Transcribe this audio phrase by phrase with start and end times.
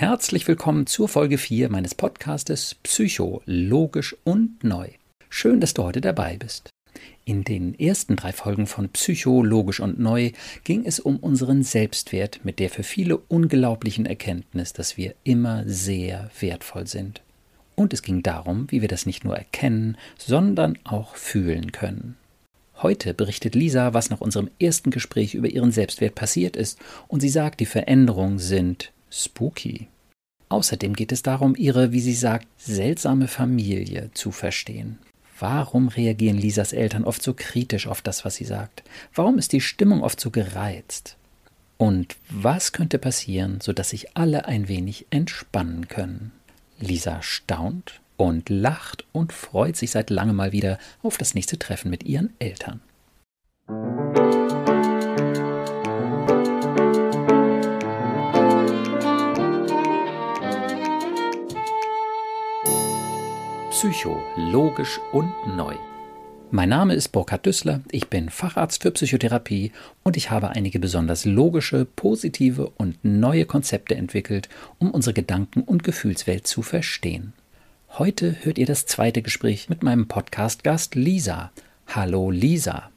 [0.00, 4.88] Herzlich willkommen zur Folge 4 meines Podcastes Psycho, logisch und neu.
[5.28, 6.70] Schön, dass du heute dabei bist.
[7.26, 10.30] In den ersten drei Folgen von Psycho, logisch und neu
[10.64, 16.30] ging es um unseren Selbstwert mit der für viele unglaublichen Erkenntnis, dass wir immer sehr
[16.40, 17.20] wertvoll sind.
[17.74, 22.16] Und es ging darum, wie wir das nicht nur erkennen, sondern auch fühlen können.
[22.76, 27.28] Heute berichtet Lisa, was nach unserem ersten Gespräch über ihren Selbstwert passiert ist, und sie
[27.28, 29.88] sagt, die Veränderungen sind spooky.
[30.48, 34.98] Außerdem geht es darum, ihre, wie sie sagt, seltsame Familie zu verstehen.
[35.38, 38.82] Warum reagieren Lisas Eltern oft so kritisch auf das, was sie sagt?
[39.14, 41.16] Warum ist die Stimmung oft so gereizt?
[41.78, 46.32] Und was könnte passieren, sodass sich alle ein wenig entspannen können?
[46.78, 51.90] Lisa staunt und lacht und freut sich seit langem mal wieder auf das nächste Treffen
[51.90, 52.80] mit ihren Eltern.
[63.80, 65.74] Psycho, logisch und neu.
[66.50, 69.72] Mein Name ist Burkhard Düssler, ich bin Facharzt für Psychotherapie
[70.02, 75.82] und ich habe einige besonders logische, positive und neue Konzepte entwickelt, um unsere Gedanken- und
[75.82, 77.32] Gefühlswelt zu verstehen.
[77.96, 81.50] Heute hört ihr das zweite Gespräch mit meinem Podcast-Gast Lisa.
[81.86, 82.90] Hallo Lisa.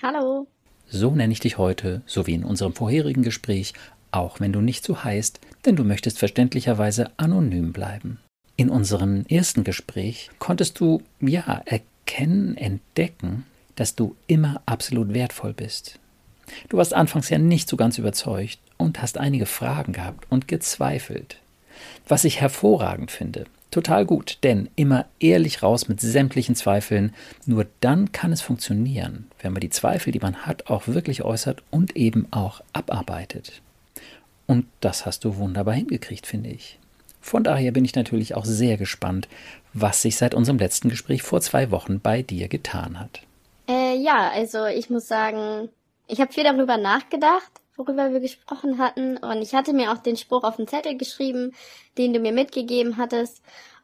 [0.00, 0.46] Hallo.
[0.88, 3.74] So nenne ich dich heute, so wie in unserem vorherigen Gespräch,
[4.10, 8.20] auch wenn du nicht so heißt, denn du möchtest verständlicherweise anonym bleiben.
[8.60, 15.98] In unserem ersten Gespräch konntest du ja erkennen, entdecken, dass du immer absolut wertvoll bist.
[16.68, 21.38] Du warst anfangs ja nicht so ganz überzeugt und hast einige Fragen gehabt und gezweifelt.
[22.06, 27.14] Was ich hervorragend finde, total gut, denn immer ehrlich raus mit sämtlichen Zweifeln,
[27.46, 31.62] nur dann kann es funktionieren, wenn man die Zweifel, die man hat, auch wirklich äußert
[31.70, 33.62] und eben auch abarbeitet.
[34.46, 36.78] Und das hast du wunderbar hingekriegt, finde ich.
[37.20, 39.28] Von daher bin ich natürlich auch sehr gespannt,
[39.72, 43.20] was sich seit unserem letzten Gespräch vor zwei Wochen bei dir getan hat.
[43.68, 45.68] Äh, ja, also ich muss sagen,
[46.08, 49.16] ich habe viel darüber nachgedacht, worüber wir gesprochen hatten.
[49.18, 51.52] Und ich hatte mir auch den Spruch auf den Zettel geschrieben,
[51.98, 53.42] den du mir mitgegeben hattest.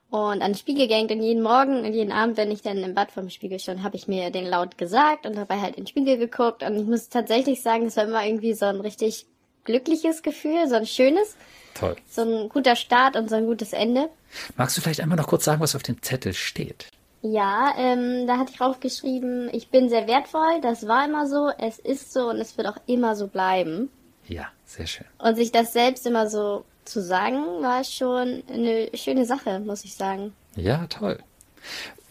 [0.08, 2.94] Und an den Spiegel gehängt und jeden Morgen und jeden Abend, wenn ich dann im
[2.94, 5.88] Bad vom Spiegel stand, habe ich mir den laut gesagt und dabei halt in den
[5.88, 6.62] Spiegel geguckt.
[6.62, 9.26] Und ich muss tatsächlich sagen, es war immer irgendwie so ein richtig
[9.64, 11.36] glückliches Gefühl, so ein schönes.
[11.78, 11.96] Toll.
[12.08, 14.08] So ein guter Start und so ein gutes Ende.
[14.56, 16.88] Magst du vielleicht einmal noch kurz sagen, was auf dem Zettel steht?
[17.22, 21.78] Ja, ähm, da hatte ich draufgeschrieben, ich bin sehr wertvoll, das war immer so, es
[21.78, 23.90] ist so und es wird auch immer so bleiben.
[24.28, 25.06] Ja, sehr schön.
[25.18, 29.94] Und sich das selbst immer so zu sagen, war schon eine schöne Sache, muss ich
[29.94, 30.32] sagen.
[30.54, 31.18] Ja, toll.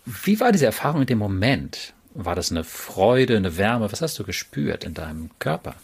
[0.05, 1.93] Wie war diese Erfahrung in dem Moment?
[2.13, 3.91] War das eine Freude, eine Wärme?
[3.91, 5.75] Was hast du gespürt in deinem Körper?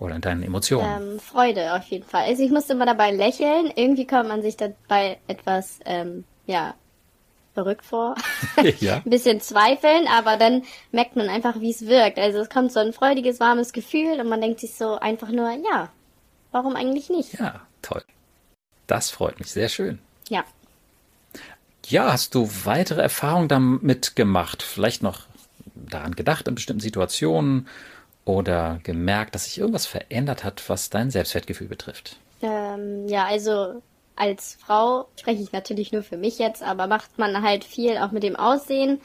[0.00, 1.12] Oder in deinen Emotionen?
[1.12, 2.24] Ähm, Freude auf jeden Fall.
[2.24, 3.70] Also ich musste immer dabei lächeln.
[3.76, 6.74] Irgendwie kommt man sich dabei etwas, ähm, ja,
[7.52, 8.14] verrückt vor.
[8.80, 8.96] ja.
[8.96, 12.18] ein bisschen zweifeln, aber dann merkt man einfach, wie es wirkt.
[12.18, 15.50] Also es kommt so ein freudiges, warmes Gefühl und man denkt sich so einfach nur,
[15.50, 15.90] ja,
[16.50, 17.38] warum eigentlich nicht?
[17.38, 18.02] Ja, toll.
[18.86, 19.98] Das freut mich, sehr schön.
[20.30, 20.44] Ja.
[21.86, 24.62] Ja, hast du weitere Erfahrungen damit gemacht?
[24.62, 25.26] Vielleicht noch
[25.74, 27.68] daran gedacht in bestimmten Situationen
[28.24, 32.16] oder gemerkt, dass sich irgendwas verändert hat, was dein Selbstwertgefühl betrifft?
[32.42, 33.82] Ähm, ja, also
[34.16, 38.10] als Frau spreche ich natürlich nur für mich jetzt, aber macht man halt viel auch
[38.10, 39.00] mit dem Aussehen.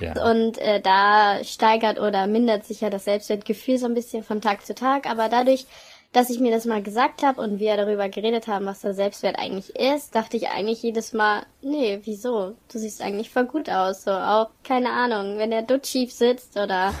[0.00, 0.30] Ja.
[0.30, 4.66] Und äh, da steigert oder mindert sich ja das Selbstwertgefühl so ein bisschen von Tag
[4.66, 5.08] zu Tag.
[5.08, 5.66] Aber dadurch,
[6.12, 9.38] dass ich mir das mal gesagt habe und wir darüber geredet haben, was der Selbstwert
[9.38, 12.54] eigentlich ist, dachte ich eigentlich jedes Mal, nee, wieso?
[12.70, 14.04] Du siehst eigentlich voll gut aus.
[14.04, 16.92] So auch, keine Ahnung, wenn der Dutt schief sitzt oder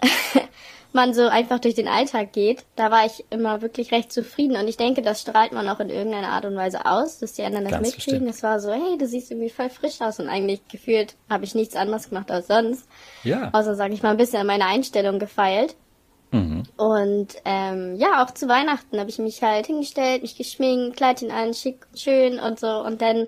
[0.94, 4.56] man so einfach durch den Alltag geht, da war ich immer wirklich recht zufrieden.
[4.56, 7.42] Und ich denke, das strahlt man auch in irgendeiner Art und Weise aus, dass die
[7.42, 8.28] anderen das Ganz mitkriegen.
[8.28, 10.20] Es war so, hey, du siehst irgendwie voll frisch aus.
[10.20, 12.88] Und eigentlich gefühlt habe ich nichts anderes gemacht als sonst.
[13.24, 13.50] Ja.
[13.52, 15.74] Außer, sage ich mal, ein bisschen an meiner Einstellung gefeilt.
[16.30, 16.62] Mhm.
[16.76, 21.54] Und ähm, ja, auch zu Weihnachten habe ich mich halt hingestellt, mich geschminkt, Kleidchen an,
[21.54, 22.68] schick, schön und so.
[22.68, 23.26] Und dann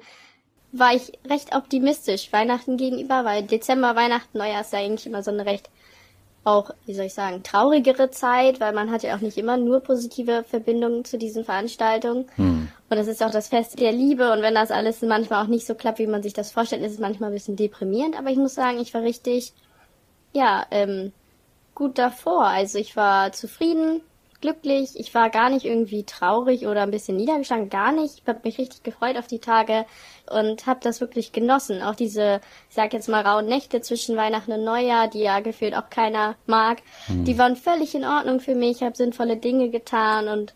[0.72, 5.30] war ich recht optimistisch Weihnachten gegenüber, weil Dezember, Weihnachten, Neujahr ist ja eigentlich immer so
[5.30, 5.70] eine recht
[6.46, 9.80] auch, wie soll ich sagen, traurigere Zeit, weil man hat ja auch nicht immer nur
[9.80, 12.26] positive Verbindungen zu diesen Veranstaltungen.
[12.36, 12.68] Hm.
[12.88, 15.66] Und es ist auch das Fest der Liebe und wenn das alles manchmal auch nicht
[15.66, 18.16] so klappt, wie man sich das vorstellt, ist es manchmal ein bisschen deprimierend.
[18.16, 19.54] Aber ich muss sagen, ich war richtig,
[20.32, 21.12] ja, ähm,
[21.74, 22.44] gut davor.
[22.46, 24.02] Also ich war zufrieden,
[24.40, 24.90] glücklich.
[24.94, 28.20] Ich war gar nicht irgendwie traurig oder ein bisschen niedergeschlagen, gar nicht.
[28.20, 29.84] Ich habe mich richtig gefreut auf die Tage
[30.30, 31.82] und habe das wirklich genossen.
[31.82, 35.74] Auch diese, ich sag jetzt mal, rauen Nächte zwischen Weihnachten und Neujahr, die ja gefühlt
[35.74, 37.24] auch keiner mag, hm.
[37.24, 38.76] die waren völlig in Ordnung für mich.
[38.78, 40.54] Ich habe sinnvolle Dinge getan und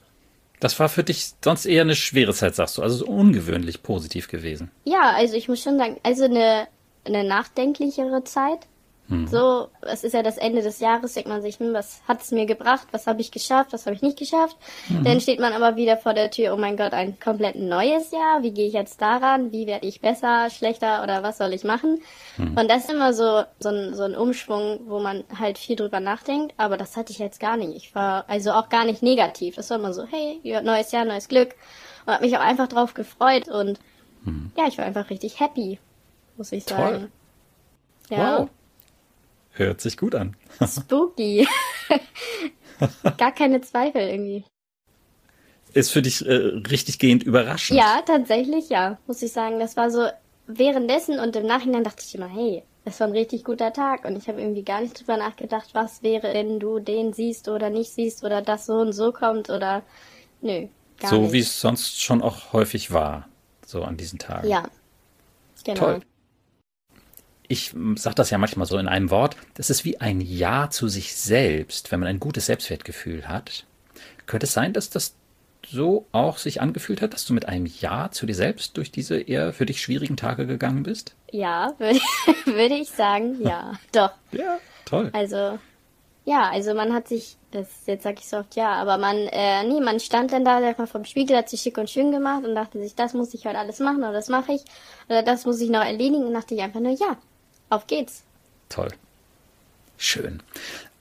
[0.61, 2.83] Das war für dich sonst eher eine schwere Zeit, sagst du.
[2.83, 4.71] Also ungewöhnlich positiv gewesen.
[4.85, 6.69] Ja, also ich muss schon sagen, also eine,
[7.05, 8.67] eine nachdenklichere Zeit.
[9.11, 9.27] Mhm.
[9.27, 12.31] So, es ist ja das Ende des Jahres, denkt man sich, hm, was hat es
[12.31, 14.57] mir gebracht, was habe ich geschafft, was habe ich nicht geschafft.
[14.89, 15.03] Mhm.
[15.03, 18.43] Dann steht man aber wieder vor der Tür, oh mein Gott, ein komplett neues Jahr,
[18.43, 22.01] wie gehe ich jetzt daran, wie werde ich besser, schlechter oder was soll ich machen.
[22.39, 22.57] Mhm.
[22.57, 25.99] Und das ist immer so, so ein, so ein Umschwung, wo man halt viel drüber
[25.99, 27.75] nachdenkt, aber das hatte ich jetzt gar nicht.
[27.75, 29.57] Ich war also auch gar nicht negativ.
[29.57, 31.57] Das war immer so, hey, neues Jahr, neues Glück.
[32.07, 33.81] Und habe mich auch einfach drauf gefreut und
[34.23, 34.53] mhm.
[34.57, 35.81] ja, ich war einfach richtig happy,
[36.37, 37.11] muss ich sagen.
[38.09, 38.17] Toll.
[38.17, 38.39] Ja.
[38.39, 38.49] Wow.
[39.61, 40.35] Hört sich gut an.
[40.67, 41.47] Spooky.
[43.19, 44.43] Gar keine Zweifel irgendwie.
[45.75, 47.79] Ist für dich äh, richtig gehend überraschend.
[47.79, 49.61] Ja, tatsächlich ja, muss ich sagen.
[49.61, 50.09] Das war so
[50.47, 54.17] währenddessen und im Nachhinein dachte ich immer, hey, das war ein richtig guter Tag und
[54.17, 57.93] ich habe irgendwie gar nicht drüber nachgedacht, was wäre, wenn du den siehst oder nicht
[57.93, 59.83] siehst oder das so und so kommt oder
[60.41, 60.69] nö.
[61.01, 63.29] Gar so wie es sonst schon auch häufig war,
[63.67, 64.49] so an diesen Tagen.
[64.49, 64.65] Ja.
[65.65, 65.79] Genau.
[65.79, 66.01] Toll
[67.51, 70.87] ich sage das ja manchmal so in einem Wort, das ist wie ein Ja zu
[70.87, 73.67] sich selbst, wenn man ein gutes Selbstwertgefühl hat.
[74.27, 75.17] Könnte es sein, dass das
[75.67, 79.21] so auch sich angefühlt hat, dass du mit einem Ja zu dir selbst durch diese
[79.21, 81.17] eher für dich schwierigen Tage gegangen bist?
[81.33, 81.99] Ja, würde,
[82.45, 84.13] würde ich sagen, ja, doch.
[84.31, 85.11] Ja, toll.
[85.13, 85.59] Also,
[86.25, 89.65] ja, also man hat sich, das jetzt sag ich so oft ja, aber man, äh,
[89.65, 92.55] nee, man stand dann da, der vom Spiegel, hat sich schick und schön gemacht und
[92.55, 94.63] dachte sich, das muss ich heute alles machen oder das mache ich
[95.09, 97.17] oder das muss ich noch erledigen und dachte ich einfach nur, ja,
[97.71, 98.23] auf geht's.
[98.69, 98.91] Toll.
[99.97, 100.43] Schön.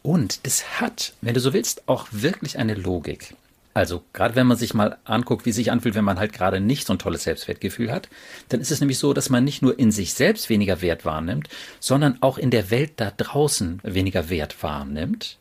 [0.02, 3.36] Und das hat, wenn du so willst, auch wirklich eine Logik.
[3.74, 6.88] Also, gerade wenn man sich mal anguckt, wie sich anfühlt, wenn man halt gerade nicht
[6.88, 8.10] so ein tolles Selbstwertgefühl hat,
[8.50, 11.50] dann ist es nämlich so, dass man nicht nur in sich selbst weniger Wert wahrnimmt,
[11.80, 15.38] sondern auch in der Welt da draußen weniger Wert wahrnimmt.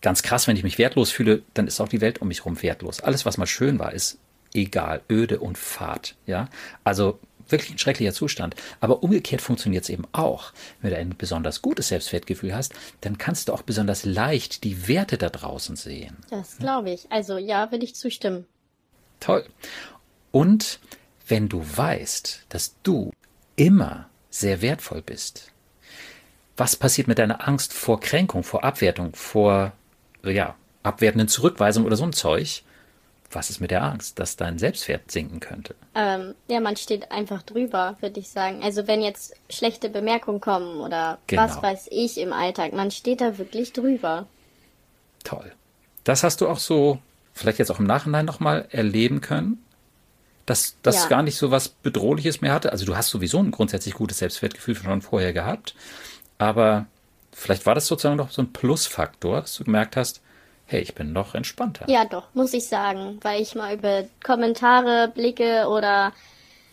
[0.00, 2.60] Ganz krass, wenn ich mich wertlos fühle, dann ist auch die Welt um mich herum
[2.62, 3.00] wertlos.
[3.00, 4.18] Alles, was mal schön war, ist
[4.52, 6.48] egal, öde und fad, ja.
[6.82, 7.20] Also,
[7.52, 8.56] wirklich ein schrecklicher Zustand.
[8.80, 10.52] Aber umgekehrt funktioniert es eben auch.
[10.80, 15.18] Wenn du ein besonders gutes Selbstwertgefühl hast, dann kannst du auch besonders leicht die Werte
[15.18, 16.16] da draußen sehen.
[16.30, 17.10] Das glaube ich.
[17.10, 18.46] Also ja, will ich zustimmen.
[19.20, 19.44] Toll.
[20.32, 20.80] Und
[21.28, 23.12] wenn du weißt, dass du
[23.56, 25.52] immer sehr wertvoll bist,
[26.56, 29.72] was passiert mit deiner Angst vor Kränkung, vor Abwertung, vor
[30.24, 32.62] ja, abwertenden Zurückweisung oder so ein Zeug?
[33.34, 35.74] Was ist mit der Angst, dass dein Selbstwert sinken könnte?
[35.94, 38.62] Ähm, ja, man steht einfach drüber, würde ich sagen.
[38.62, 41.42] Also wenn jetzt schlechte Bemerkungen kommen oder genau.
[41.42, 44.26] was weiß ich im Alltag, man steht da wirklich drüber.
[45.24, 45.52] Toll.
[46.04, 46.98] Das hast du auch so,
[47.32, 49.62] vielleicht jetzt auch im Nachhinein nochmal erleben können,
[50.46, 51.08] dass das ja.
[51.08, 52.72] gar nicht so was Bedrohliches mehr hatte.
[52.72, 55.74] Also du hast sowieso ein grundsätzlich gutes Selbstwertgefühl schon vorher gehabt,
[56.38, 56.86] aber
[57.32, 60.20] vielleicht war das sozusagen noch so ein Plusfaktor, dass du gemerkt hast,
[60.72, 61.86] hey, ich bin noch entspannter.
[61.88, 66.12] Ja, doch, muss ich sagen, weil ich mal über Kommentare, Blicke oder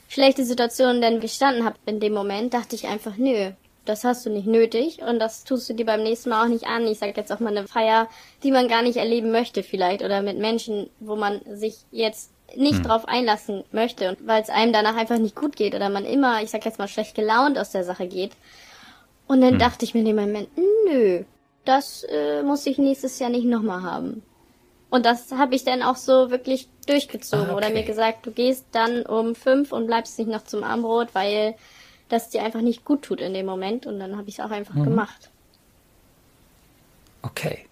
[0.07, 3.51] schlechte Situationen dann gestanden habe in dem Moment, dachte ich einfach, nö,
[3.86, 6.68] das hast du nicht nötig und das tust du dir beim nächsten Mal auch nicht
[6.68, 6.88] an.
[6.88, 8.07] Ich sag jetzt auch mal eine Feier,
[8.44, 12.78] die man gar nicht erleben möchte vielleicht oder mit Menschen, wo man sich jetzt nicht
[12.78, 12.84] hm.
[12.84, 16.42] drauf einlassen möchte und weil es einem danach einfach nicht gut geht oder man immer,
[16.42, 18.31] ich sag jetzt mal schlecht gelaunt aus der Sache geht.
[19.28, 19.60] Und dann hm.
[19.60, 20.50] dachte ich mir in dem Moment,
[20.88, 21.24] nö,
[21.69, 24.24] das äh, muss ich nächstes Jahr nicht nochmal haben.
[24.89, 27.45] Und das habe ich dann auch so wirklich durchgezogen.
[27.45, 27.57] Ah, okay.
[27.57, 31.54] Oder mir gesagt, du gehst dann um fünf und bleibst nicht noch zum Armbrot, weil
[32.09, 33.85] das dir einfach nicht gut tut in dem Moment.
[33.85, 34.85] Und dann habe ich es auch einfach mhm.
[34.85, 35.30] gemacht.
[37.21, 37.68] Okay.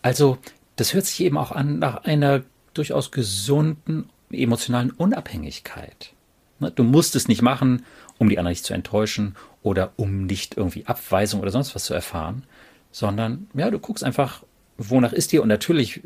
[0.00, 0.38] Also,
[0.76, 2.42] das hört sich eben auch an nach einer
[2.72, 6.14] durchaus gesunden emotionalen Unabhängigkeit.
[6.58, 7.84] Ne, du musst es nicht machen,
[8.16, 11.92] um die anderen nicht zu enttäuschen oder um nicht irgendwie Abweisung oder sonst was zu
[11.92, 12.44] erfahren,
[12.92, 14.44] sondern ja, du guckst einfach,
[14.78, 16.02] wonach ist dir und natürlich,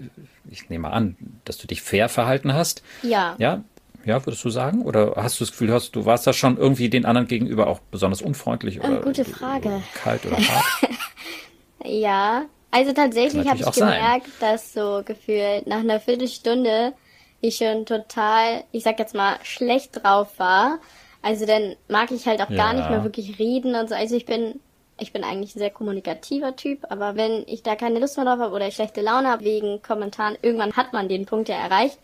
[0.50, 2.82] ich nehme an, dass du dich fair verhalten hast.
[3.02, 3.34] Ja.
[3.38, 3.62] Ja,
[4.06, 4.82] ja, würdest du sagen?
[4.82, 7.80] Oder hast du das Gefühl, hast, du warst da schon irgendwie den anderen gegenüber auch
[7.90, 9.82] besonders unfreundlich oder gute Frage.
[9.94, 10.64] kalt oder hart?
[11.84, 14.52] ja, also tatsächlich habe ich gemerkt, sein.
[14.52, 16.92] dass so gefühlt nach einer Viertelstunde
[17.40, 20.78] ich schon total, ich sag jetzt mal, schlecht drauf war.
[21.22, 22.56] Also dann mag ich halt auch ja.
[22.56, 23.94] gar nicht mehr wirklich reden und so.
[23.94, 24.60] Also ich bin
[24.98, 28.38] ich bin eigentlich ein sehr kommunikativer Typ, aber wenn ich da keine Lust mehr drauf
[28.38, 31.98] habe oder ich schlechte Laune habe wegen Kommentaren, irgendwann hat man den Punkt ja erreicht,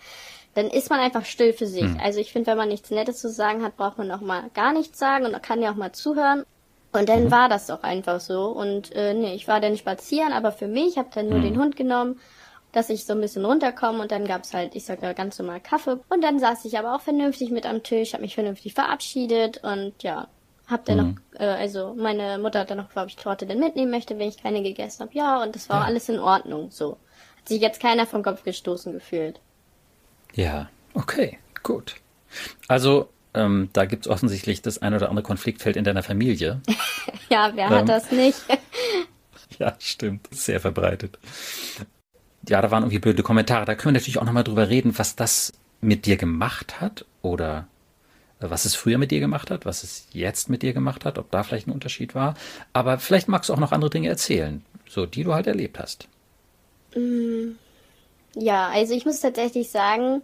[0.55, 1.85] dann ist man einfach still für sich.
[1.85, 2.01] Mhm.
[2.03, 4.73] Also ich finde, wenn man nichts Nettes zu sagen hat, braucht man auch mal gar
[4.73, 6.45] nichts sagen und kann ja auch mal zuhören.
[6.93, 7.31] Und dann mhm.
[7.31, 8.49] war das doch einfach so.
[8.49, 11.45] Und äh, nee, ich war dann spazieren, aber für mich, habe dann nur mhm.
[11.45, 12.21] den Hund genommen,
[12.73, 15.61] dass ich so ein bisschen runterkomme und dann gab's halt, ich sag mal, ganz normal
[15.61, 16.01] Kaffee.
[16.11, 20.03] Und dann saß ich aber auch vernünftig mit am Tisch, habe mich vernünftig verabschiedet und
[20.03, 20.29] ja,
[20.73, 21.19] hab dann mhm.
[21.33, 24.29] noch, äh, also meine Mutter hat dann noch ob ich Torte denn mitnehmen möchte, wenn
[24.29, 25.15] ich keine gegessen habe.
[25.15, 25.87] Ja, und das war ja.
[25.87, 26.71] alles in Ordnung.
[26.71, 26.99] So.
[27.39, 29.41] Hat sich jetzt keiner vom Kopf gestoßen gefühlt.
[30.35, 31.97] Ja, okay, gut.
[32.69, 36.61] Also, ähm, da gibt es offensichtlich das ein oder andere Konfliktfeld in deiner Familie.
[37.29, 38.41] ja, wer ähm, hat das nicht?
[39.59, 40.29] ja, stimmt.
[40.31, 41.19] Sehr verbreitet.
[42.49, 43.65] Ja, da waren irgendwie blöde Kommentare.
[43.65, 47.67] Da können wir natürlich auch nochmal drüber reden, was das mit dir gemacht hat oder
[48.51, 51.31] was es früher mit dir gemacht hat, was es jetzt mit dir gemacht hat, ob
[51.31, 52.35] da vielleicht ein Unterschied war.
[52.73, 56.09] Aber vielleicht magst du auch noch andere Dinge erzählen, so die du halt erlebt hast.
[56.95, 57.53] Mm,
[58.35, 60.23] ja, also ich muss tatsächlich sagen,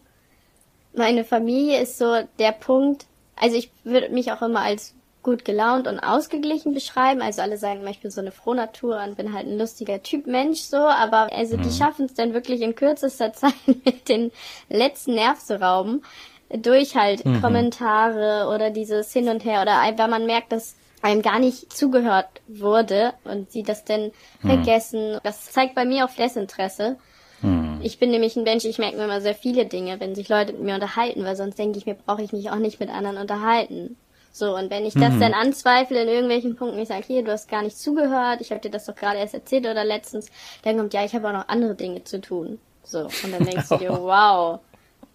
[0.94, 3.06] meine Familie ist so der Punkt,
[3.36, 7.20] also ich würde mich auch immer als gut gelaunt und ausgeglichen beschreiben.
[7.20, 10.60] Also alle sagen ich bin so eine Frohnatur und bin halt ein lustiger Typ Mensch
[10.60, 11.62] so, aber also mhm.
[11.62, 14.30] die schaffen es dann wirklich in kürzester Zeit mit den
[14.68, 16.02] letzten Nerv zu rauben
[16.50, 17.40] durch halt mhm.
[17.40, 22.26] Kommentare oder dieses Hin und Her oder wenn man merkt, dass einem gar nicht zugehört
[22.46, 24.12] wurde und sie das denn
[24.42, 24.48] mhm.
[24.48, 25.18] vergessen.
[25.22, 26.96] Das zeigt bei mir auch Desinteresse.
[27.42, 27.80] Mhm.
[27.82, 30.52] Ich bin nämlich ein Mensch, ich merke mir immer sehr viele Dinge, wenn sich Leute
[30.52, 33.18] mit mir unterhalten, weil sonst denke ich mir, brauche ich mich auch nicht mit anderen
[33.18, 33.96] unterhalten.
[34.32, 35.20] So, und wenn ich das mhm.
[35.20, 38.60] dann anzweifle in irgendwelchen Punkten, ich sage, hier, du hast gar nicht zugehört, ich habe
[38.60, 40.30] dir das doch gerade erst erzählt oder letztens,
[40.62, 42.58] dann kommt, ja, ich habe auch noch andere Dinge zu tun.
[42.84, 44.60] So, und dann denkst du dir, wow,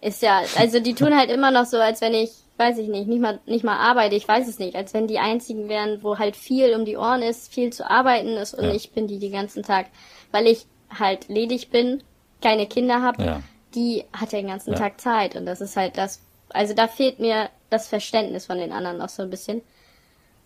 [0.03, 3.07] ist ja, also die tun halt immer noch so, als wenn ich, weiß ich nicht,
[3.07, 6.19] nicht mal, nicht mal arbeite, ich weiß es nicht, als wenn die einzigen wären, wo
[6.19, 8.73] halt viel um die Ohren ist, viel zu arbeiten ist und ja.
[8.73, 9.87] ich bin die den ganzen Tag,
[10.31, 12.03] weil ich halt ledig bin,
[12.41, 13.43] keine Kinder habe, ja.
[13.75, 14.79] die hat ja den ganzen ja.
[14.79, 18.71] Tag Zeit und das ist halt das, also da fehlt mir das Verständnis von den
[18.71, 19.61] anderen noch so ein bisschen.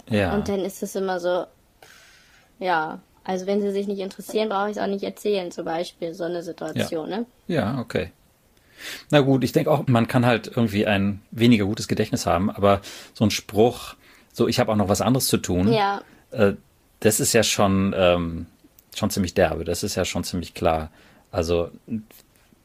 [0.10, 0.34] Ja.
[0.34, 1.46] Und dann ist es immer so,
[2.60, 6.14] ja, also wenn sie sich nicht interessieren, brauche ich es auch nicht erzählen, zum Beispiel,
[6.14, 7.18] so eine Situation, ja.
[7.18, 7.26] ne?
[7.48, 8.12] Ja, okay.
[9.10, 12.82] Na gut, ich denke auch, man kann halt irgendwie ein weniger gutes Gedächtnis haben, aber
[13.14, 13.96] so ein Spruch,
[14.34, 16.02] so ich habe auch noch was anderes zu tun, ja.
[16.32, 16.54] Äh,
[17.00, 18.48] das ist ja schon, ähm,
[18.96, 20.92] schon ziemlich derbe, das ist ja schon ziemlich klar.
[21.32, 21.70] Also,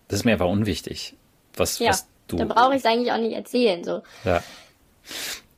[0.08, 1.14] das ist mir einfach unwichtig,
[1.56, 2.36] was, ja, was du.
[2.36, 4.02] Da brauche ich es eigentlich auch nicht erzählen, so.
[4.24, 4.42] Ja.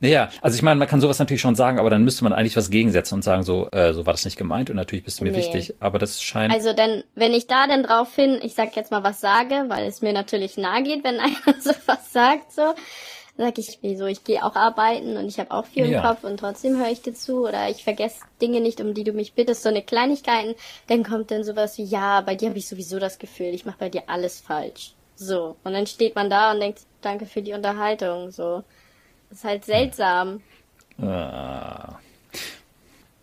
[0.01, 2.57] Ja, also ich meine, man kann sowas natürlich schon sagen, aber dann müsste man eigentlich
[2.57, 5.23] was gegensetzen und sagen, so, äh, so war das nicht gemeint und natürlich bist du
[5.23, 5.37] mir nee.
[5.37, 6.53] wichtig, aber das scheint.
[6.53, 9.85] Also dann, wenn ich da dann drauf hin, ich sag jetzt mal was sage, weil
[9.85, 12.73] es mir natürlich nahe geht, wenn einer sowas sagt, so,
[13.37, 16.39] sag ich, wieso, ich gehe auch arbeiten und ich habe auch viel im Kopf und
[16.39, 19.63] trotzdem höre ich dir zu oder ich vergesse Dinge nicht, um die du mich bittest,
[19.63, 20.55] so eine Kleinigkeiten,
[20.87, 23.77] dann kommt dann sowas wie, ja, bei dir habe ich sowieso das Gefühl, ich mache
[23.79, 24.93] bei dir alles falsch.
[25.15, 25.55] So.
[25.63, 28.63] Und dann steht man da und denkt, danke für die Unterhaltung, so.
[29.35, 30.41] Das ist halt seltsam.
[30.97, 31.99] Ah.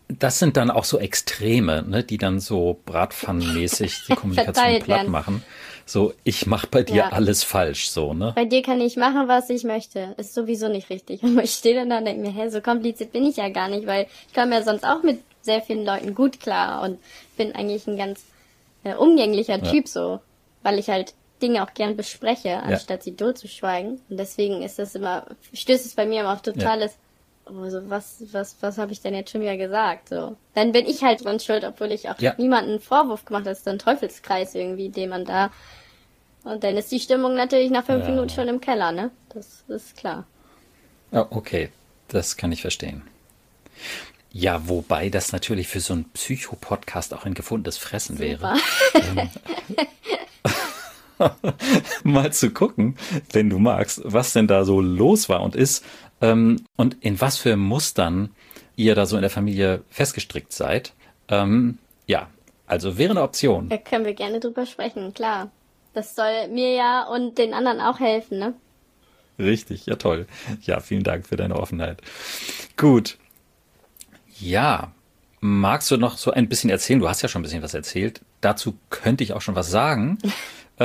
[0.07, 5.43] Das sind dann auch so Extreme, ne, die dann so bratpfannenmäßig die Kommunikation platt machen.
[5.87, 7.09] So, ich mach bei dir ja.
[7.09, 8.31] alles falsch, so, ne?
[8.35, 10.13] Bei dir kann ich machen, was ich möchte.
[10.17, 11.23] Ist sowieso nicht richtig.
[11.23, 13.67] Und ich stehe dann da und denke mir, hä, so kompliziert bin ich ja gar
[13.67, 16.99] nicht, weil ich komme ja sonst auch mit sehr vielen Leuten gut klar und
[17.37, 18.21] bin eigentlich ein ganz
[18.83, 19.71] äh, umgänglicher ja.
[19.71, 20.19] Typ so,
[20.61, 23.03] weil ich halt Dinge auch gern bespreche, anstatt ja.
[23.03, 24.01] sie totzuschweigen.
[24.09, 26.97] Und deswegen ist das immer, stößt es bei mir immer auf totales,
[27.45, 27.53] ja.
[27.53, 30.09] oh, so, was, was, was habe ich denn jetzt schon wieder gesagt?
[30.09, 30.37] So.
[30.55, 32.33] Dann bin ich halt dran schuld, obwohl ich auch ja.
[32.37, 33.51] niemanden Vorwurf gemacht habe.
[33.51, 35.51] Das ist ein Teufelskreis irgendwie, den man da.
[36.43, 39.11] Und dann ist die Stimmung natürlich nach fünf Minuten schon im Keller, ne?
[39.29, 40.25] Das, das ist klar.
[41.11, 41.69] Ja, okay.
[42.07, 43.03] Das kann ich verstehen.
[44.31, 48.27] Ja, wobei das natürlich für so einen Psycho-Podcast auch ein gefundenes Fressen Super.
[48.41, 48.57] wäre.
[48.95, 49.29] Ähm,
[52.03, 52.97] mal zu gucken,
[53.31, 55.83] wenn du magst, was denn da so los war und ist
[56.21, 58.31] ähm, und in was für Mustern
[58.75, 60.93] ihr da so in der Familie festgestrickt seid.
[61.27, 61.77] Ähm,
[62.07, 62.27] ja,
[62.65, 63.69] also wäre eine Option.
[63.69, 65.51] Da können wir gerne drüber sprechen, klar.
[65.93, 68.53] Das soll mir ja und den anderen auch helfen, ne?
[69.37, 70.27] Richtig, ja toll.
[70.61, 72.01] Ja, vielen Dank für deine Offenheit.
[72.77, 73.17] Gut.
[74.39, 74.91] Ja,
[75.39, 76.99] magst du noch so ein bisschen erzählen?
[76.99, 78.21] Du hast ja schon ein bisschen was erzählt.
[78.41, 80.17] Dazu könnte ich auch schon was sagen.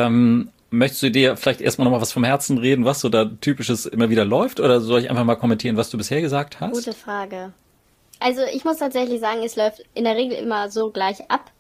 [0.07, 3.87] Ähm, möchtest du dir vielleicht erstmal nochmal was vom Herzen reden, was so da typisches
[3.87, 4.61] immer wieder läuft?
[4.61, 6.73] Oder soll ich einfach mal kommentieren, was du bisher gesagt hast?
[6.73, 7.52] Gute Frage.
[8.21, 11.50] Also ich muss tatsächlich sagen, es läuft in der Regel immer so gleich ab.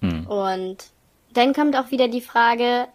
[0.00, 0.26] Hm.
[0.26, 0.76] Und
[1.34, 2.86] dann kommt auch wieder die Frage,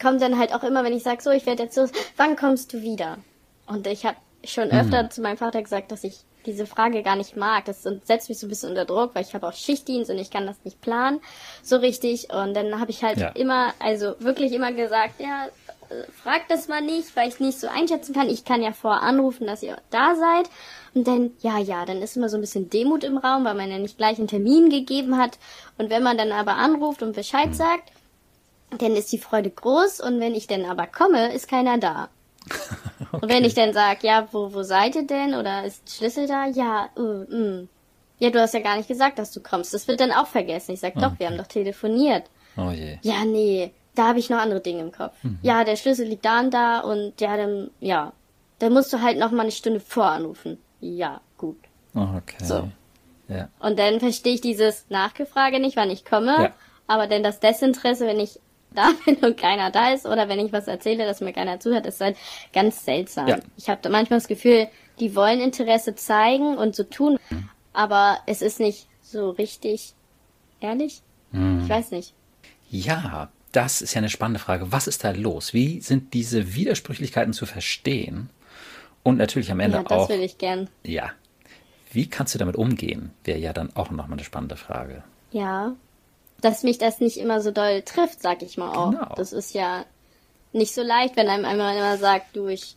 [0.00, 2.72] kommt dann halt auch immer, wenn ich sage, so, ich werde jetzt los, wann kommst
[2.72, 3.18] du wieder?
[3.66, 5.10] Und ich habe schon öfter hm.
[5.10, 7.64] zu meinem Vater gesagt, dass ich diese Frage gar nicht mag.
[7.64, 10.30] Das setzt mich so ein bisschen unter Druck, weil ich habe auch Schichtdienst und ich
[10.30, 11.20] kann das nicht planen
[11.62, 12.32] so richtig.
[12.32, 13.28] Und dann habe ich halt ja.
[13.30, 15.48] immer, also wirklich immer gesagt, ja,
[16.22, 18.28] frag das mal nicht, weil ich nicht so einschätzen kann.
[18.28, 20.50] Ich kann ja vorher anrufen, dass ihr da seid.
[20.94, 23.70] Und dann, ja, ja, dann ist immer so ein bisschen Demut im Raum, weil man
[23.70, 25.38] ja nicht gleich einen Termin gegeben hat.
[25.78, 27.54] Und wenn man dann aber anruft und Bescheid hm.
[27.54, 27.92] sagt,
[28.78, 30.00] dann ist die Freude groß.
[30.00, 32.08] Und wenn ich dann aber komme, ist keiner da.
[33.12, 33.18] Okay.
[33.22, 35.34] Und wenn ich dann sag, ja, wo, wo seid ihr denn?
[35.34, 36.46] Oder ist Schlüssel da?
[36.46, 37.68] Ja, uh, mm.
[38.18, 39.74] Ja, du hast ja gar nicht gesagt, dass du kommst.
[39.74, 40.72] Das wird dann auch vergessen.
[40.72, 41.14] Ich sag, doch, okay.
[41.18, 42.24] wir haben doch telefoniert.
[42.56, 42.98] Oh je.
[43.02, 43.72] Ja, nee.
[43.94, 45.14] da habe ich noch andere Dinge im Kopf.
[45.22, 45.38] Mhm.
[45.42, 48.12] Ja, der Schlüssel liegt da und da und ja, dann, ja,
[48.58, 50.58] dann musst du halt noch mal eine Stunde voranrufen.
[50.80, 51.58] Ja, gut.
[51.94, 52.44] Okay.
[52.44, 52.68] So.
[53.28, 53.48] Ja.
[53.58, 56.52] Und dann verstehe ich dieses Nachgefrage nicht, wann ich komme, ja.
[56.86, 58.40] aber denn das Desinteresse, wenn ich
[58.74, 61.86] da bin und keiner da ist oder wenn ich was erzähle, dass mir keiner zuhört,
[61.86, 62.16] ist halt
[62.52, 63.26] ganz seltsam.
[63.26, 63.38] Ja.
[63.56, 64.68] Ich habe manchmal das Gefühl,
[65.00, 67.18] die wollen Interesse zeigen und so tun,
[67.72, 69.94] aber es ist nicht so richtig
[70.60, 71.02] ehrlich.
[71.32, 71.62] Hm.
[71.62, 72.14] Ich weiß nicht.
[72.70, 74.70] Ja, das ist ja eine spannende Frage.
[74.70, 75.52] Was ist da los?
[75.54, 78.30] Wie sind diese Widersprüchlichkeiten zu verstehen?
[79.02, 80.08] Und natürlich am Ende ja, das auch.
[80.08, 80.68] Das will ich gern.
[80.84, 81.10] Ja.
[81.92, 83.10] Wie kannst du damit umgehen?
[83.24, 85.02] Wäre ja dann auch nochmal eine spannende Frage.
[85.32, 85.74] Ja.
[86.40, 88.90] Dass mich das nicht immer so doll trifft, sag ich mal auch.
[88.90, 89.14] Genau.
[89.16, 89.84] Das ist ja
[90.52, 92.76] nicht so leicht, wenn einem einmal immer sagt, du, ich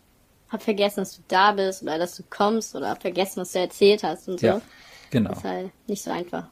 [0.50, 3.60] hab vergessen, dass du da bist oder dass du kommst oder hab vergessen, was du
[3.60, 4.46] erzählt hast und so.
[4.46, 4.62] Ja,
[5.10, 5.30] genau.
[5.30, 6.48] Das ist halt nicht so einfach.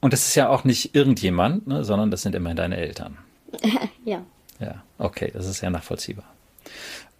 [0.00, 3.18] Und das ist ja auch nicht irgendjemand, ne, sondern das sind immerhin deine Eltern.
[4.04, 4.24] ja.
[4.58, 6.24] Ja, okay, das ist ja nachvollziehbar.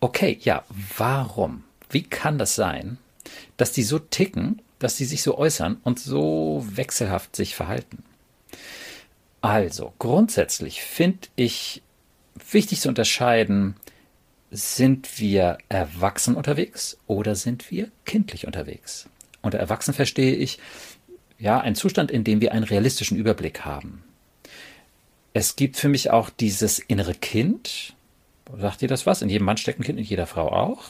[0.01, 0.65] Okay, ja,
[0.97, 1.65] warum?
[1.91, 2.99] Wie kann das sein,
[3.57, 8.05] dass die so ticken, dass die sich so äußern und so wechselhaft sich verhalten?
[9.43, 11.83] Also, grundsätzlich finde ich
[12.51, 13.77] wichtig zu unterscheiden,
[14.51, 19.09] sind wir erwachsen unterwegs oder sind wir kindlich unterwegs?
[19.43, 20.59] Unter erwachsen verstehe ich,
[21.39, 24.05] ja, ein Zustand, in dem wir einen realistischen Überblick haben.
[25.33, 27.95] Es gibt für mich auch dieses innere Kind.
[28.57, 29.23] Sagt ihr das was?
[29.23, 30.85] In jedem Mann steckt ein Kind, in jeder Frau auch.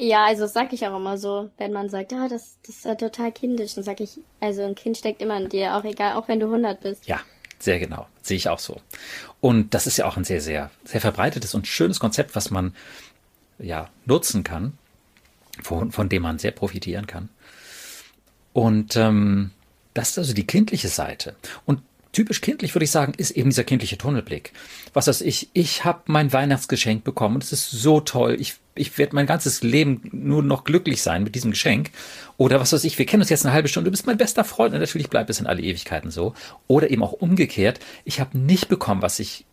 [0.00, 0.24] Ja?
[0.24, 3.32] Also sag ich auch immer so, wenn man sagt, ja, das, das ist ja total
[3.32, 6.40] kindisch, dann sag ich, also ein Kind steckt immer in dir, auch egal, auch wenn
[6.40, 7.06] du 100 bist.
[7.06, 7.20] Ja,
[7.58, 8.06] sehr genau.
[8.22, 8.80] Sehe ich auch so.
[9.40, 12.74] Und das ist ja auch ein sehr, sehr, sehr verbreitetes und schönes Konzept, was man
[13.58, 14.78] ja nutzen kann,
[15.62, 17.28] von, von dem man sehr profitieren kann.
[18.52, 19.50] Und ähm,
[19.94, 21.36] das ist also die kindliche Seite.
[21.66, 24.52] Und typisch kindlich, würde ich sagen, ist eben dieser kindliche Tunnelblick.
[24.92, 28.36] Was weiß ich, ich habe mein Weihnachtsgeschenk bekommen und es ist so toll.
[28.40, 31.90] Ich, ich werde mein ganzes Leben nur noch glücklich sein mit diesem Geschenk.
[32.36, 34.44] Oder was weiß ich, wir kennen uns jetzt eine halbe Stunde, du bist mein bester
[34.44, 36.34] Freund und natürlich bleibt es in alle Ewigkeiten so.
[36.66, 39.44] Oder eben auch umgekehrt, ich habe nicht bekommen, was ich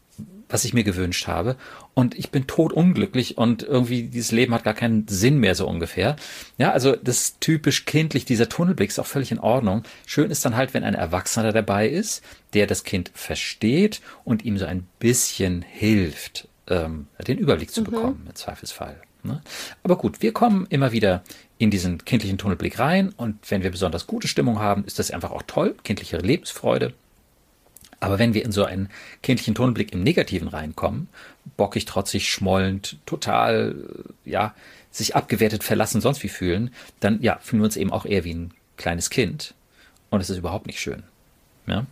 [0.50, 1.56] was ich mir gewünscht habe.
[1.94, 6.16] Und ich bin totunglücklich und irgendwie dieses Leben hat gar keinen Sinn mehr so ungefähr.
[6.58, 9.84] Ja, also das ist typisch kindlich, dieser Tunnelblick ist auch völlig in Ordnung.
[10.06, 14.58] Schön ist dann halt, wenn ein Erwachsener dabei ist, der das Kind versteht und ihm
[14.58, 17.86] so ein bisschen hilft, ähm, den Überblick zu mhm.
[17.86, 19.02] bekommen, im Zweifelsfall.
[19.24, 19.42] Ne?
[19.84, 21.24] Aber gut, wir kommen immer wieder
[21.58, 25.32] in diesen kindlichen Tunnelblick rein und wenn wir besonders gute Stimmung haben, ist das einfach
[25.32, 26.94] auch toll, kindliche Lebensfreude.
[28.00, 28.90] Aber wenn wir in so einen
[29.24, 31.10] kindlichen Tunnelblick im Negativen reinkommen,
[31.58, 33.76] bockig, trotzig, schmollend, total,
[34.24, 34.54] ja,
[34.92, 38.34] sich abgewertet, verlassen, sonst wie fühlen, dann, ja, fühlen wir uns eben auch eher wie
[38.34, 39.54] ein kleines Kind.
[40.10, 41.04] Und es ist überhaupt nicht schön.
[41.66, 41.86] Ja?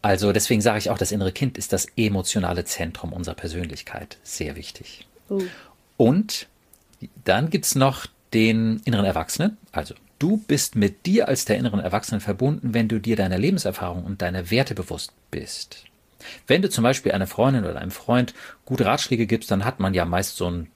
[0.00, 4.18] Also deswegen sage ich auch, das innere Kind ist das emotionale Zentrum unserer Persönlichkeit.
[4.22, 5.06] Sehr wichtig.
[5.28, 5.42] Uh.
[5.96, 6.46] Und
[7.24, 12.20] dann gibt's noch den inneren Erwachsenen, also Du bist mit dir als der inneren Erwachsenen
[12.20, 15.84] verbunden, wenn du dir deiner Lebenserfahrung und deiner Werte bewusst bist.
[16.46, 19.94] Wenn du zum Beispiel einer Freundin oder einem Freund gute Ratschläge gibst, dann hat man
[19.94, 20.70] ja meist so einen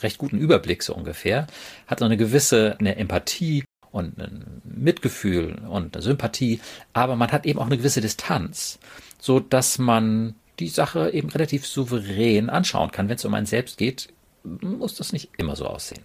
[0.00, 1.46] recht guten Überblick so ungefähr,
[1.86, 6.60] hat so eine gewisse eine Empathie und ein Mitgefühl und eine Sympathie,
[6.94, 8.78] aber man hat eben auch eine gewisse Distanz,
[9.18, 13.10] so dass man die Sache eben relativ souverän anschauen kann.
[13.10, 14.08] Wenn es um einen selbst geht,
[14.42, 16.02] muss das nicht immer so aussehen.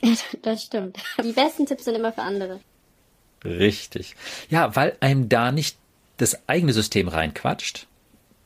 [0.42, 0.96] Das stimmt.
[1.22, 2.60] Die besten Tipps sind immer für andere.
[3.44, 4.14] Richtig.
[4.48, 5.76] Ja, weil einem da nicht
[6.16, 7.86] das eigene System reinquatscht.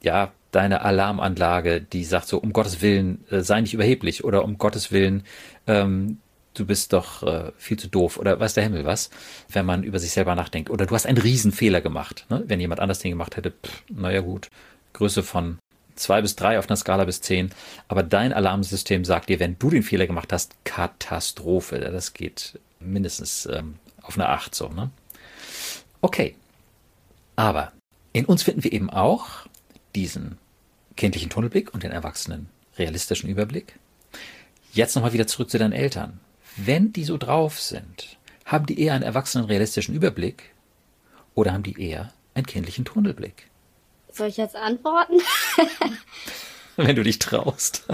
[0.02, 4.58] Ja, deine Alarmanlage, die sagt so, um Gottes Willen, äh, sei nicht überheblich oder um
[4.58, 5.24] Gottes Willen,
[5.66, 6.18] ähm,
[6.54, 9.10] du bist doch äh, viel zu doof oder weiß der Himmel was,
[9.48, 10.68] wenn man über sich selber nachdenkt.
[10.70, 12.26] Oder du hast einen Riesenfehler gemacht.
[12.28, 12.42] Ne?
[12.46, 14.50] Wenn jemand anders den gemacht hätte, pff, naja gut,
[14.92, 15.58] Größe von
[16.02, 17.50] zwei bis drei auf einer Skala bis zehn.
[17.88, 21.78] Aber dein Alarmsystem sagt dir, wenn du den Fehler gemacht hast, Katastrophe.
[21.78, 24.68] Das geht mindestens ähm, auf eine acht so.
[24.68, 24.90] Ne?
[26.00, 26.34] Okay.
[27.36, 27.72] Aber
[28.12, 29.46] in uns finden wir eben auch
[29.94, 30.38] diesen
[30.96, 33.78] kindlichen Tunnelblick und den erwachsenen realistischen Überblick.
[34.72, 36.20] Jetzt nochmal wieder zurück zu deinen Eltern.
[36.56, 40.50] Wenn die so drauf sind, haben die eher einen erwachsenen realistischen Überblick
[41.34, 43.48] oder haben die eher einen kindlichen Tunnelblick?
[44.12, 45.14] Soll ich jetzt antworten?
[46.76, 47.86] Wenn du dich traust.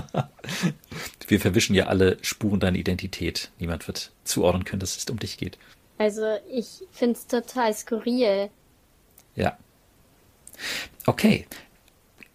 [1.28, 3.50] Wir verwischen ja alle Spuren deiner Identität.
[3.58, 5.58] Niemand wird zuordnen können, dass es um dich geht.
[5.98, 8.50] Also ich finde es total skurril.
[9.34, 9.58] Ja.
[11.06, 11.46] Okay.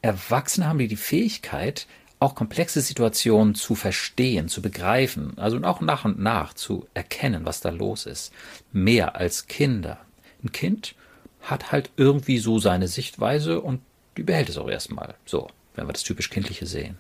[0.01, 1.87] Erwachsene haben die Fähigkeit,
[2.19, 7.61] auch komplexe Situationen zu verstehen, zu begreifen, also auch nach und nach zu erkennen, was
[7.61, 8.33] da los ist.
[8.71, 9.99] Mehr als Kinder.
[10.43, 10.95] Ein Kind
[11.41, 13.81] hat halt irgendwie so seine Sichtweise und
[14.17, 15.15] die behält es auch erstmal.
[15.25, 16.97] So, wenn wir das typisch Kindliche sehen.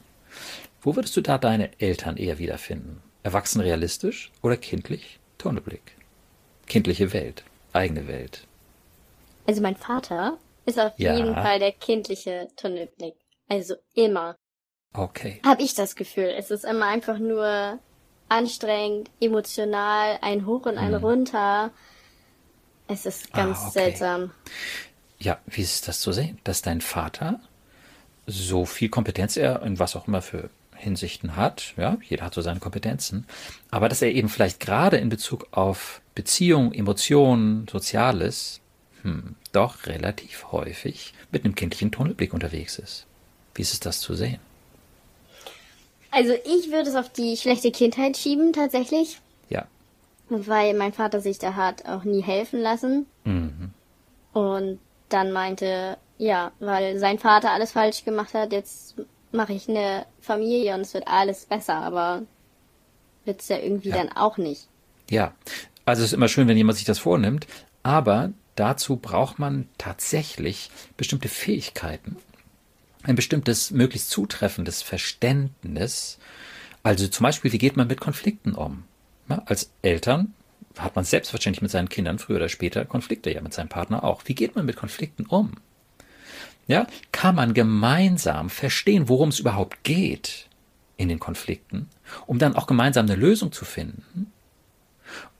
[0.81, 3.01] Wo würdest du da deine Eltern eher wiederfinden?
[3.23, 5.19] Erwachsen realistisch oder kindlich?
[5.37, 5.95] Tunnelblick.
[6.67, 8.47] Kindliche Welt, eigene Welt.
[9.45, 11.15] Also mein Vater ist auf ja.
[11.15, 13.15] jeden Fall der kindliche Tunnelblick.
[13.49, 14.35] Also immer.
[14.93, 15.41] Okay.
[15.45, 16.33] Hab ich das Gefühl.
[16.37, 17.79] Es ist immer einfach nur
[18.29, 21.03] anstrengend, emotional, ein Hoch und ein hm.
[21.03, 21.71] runter.
[22.87, 23.71] Es ist ganz ah, okay.
[23.71, 24.31] seltsam.
[25.23, 27.39] Ja, wie ist das zu sehen, dass dein Vater
[28.27, 32.41] so viel Kompetenz er in was auch immer für Hinsichten hat, ja, jeder hat so
[32.41, 33.25] seine Kompetenzen,
[33.71, 38.59] aber dass er eben vielleicht gerade in Bezug auf Beziehung, Emotionen, Soziales,
[39.03, 43.05] hm, doch relativ häufig mit einem kindlichen Tunnelblick unterwegs ist.
[43.55, 44.39] Wie ist es das zu sehen?
[46.11, 49.19] Also ich würde es auf die schlechte Kindheit schieben, tatsächlich.
[49.49, 49.67] Ja.
[50.27, 53.05] Weil mein Vater sich da hat auch nie helfen lassen.
[53.23, 53.71] Mhm.
[54.33, 54.79] Und
[55.13, 58.95] dann meinte, ja, weil sein Vater alles falsch gemacht hat, jetzt
[59.31, 62.23] mache ich eine Familie und es wird alles besser, aber
[63.25, 63.97] wird's ja irgendwie ja.
[63.97, 64.67] dann auch nicht.
[65.09, 65.33] Ja,
[65.85, 67.47] also es ist immer schön, wenn jemand sich das vornimmt,
[67.83, 72.17] aber dazu braucht man tatsächlich bestimmte Fähigkeiten
[73.03, 76.17] ein bestimmtes, möglichst zutreffendes Verständnis.
[76.81, 78.83] Also zum Beispiel, wie geht man mit Konflikten um?
[79.29, 80.33] Ja, als Eltern
[80.77, 84.23] hat man selbstverständlich mit seinen Kindern früher oder später Konflikte, ja mit seinem Partner auch.
[84.25, 85.51] Wie geht man mit Konflikten um?
[86.67, 90.47] Ja, kann man gemeinsam verstehen, worum es überhaupt geht
[90.97, 91.89] in den Konflikten,
[92.25, 94.31] um dann auch gemeinsam eine Lösung zu finden?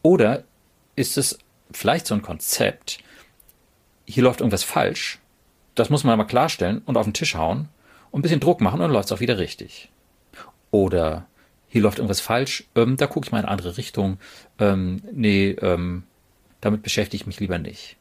[0.01, 0.43] Oder
[0.95, 1.39] ist es
[1.71, 2.99] vielleicht so ein Konzept,
[4.05, 5.19] hier läuft irgendwas falsch
[5.75, 7.69] das muss man mal klarstellen und auf den Tisch hauen
[8.11, 9.89] und ein bisschen Druck machen und dann läuft es auch wieder richtig.
[10.71, 11.25] Oder
[11.73, 14.19] hier läuft irgendwas falsch, ähm, da gucke ich mal in eine andere Richtung.
[14.59, 16.03] Ähm, nee, ähm,
[16.61, 17.95] damit beschäftige ich mich lieber nicht.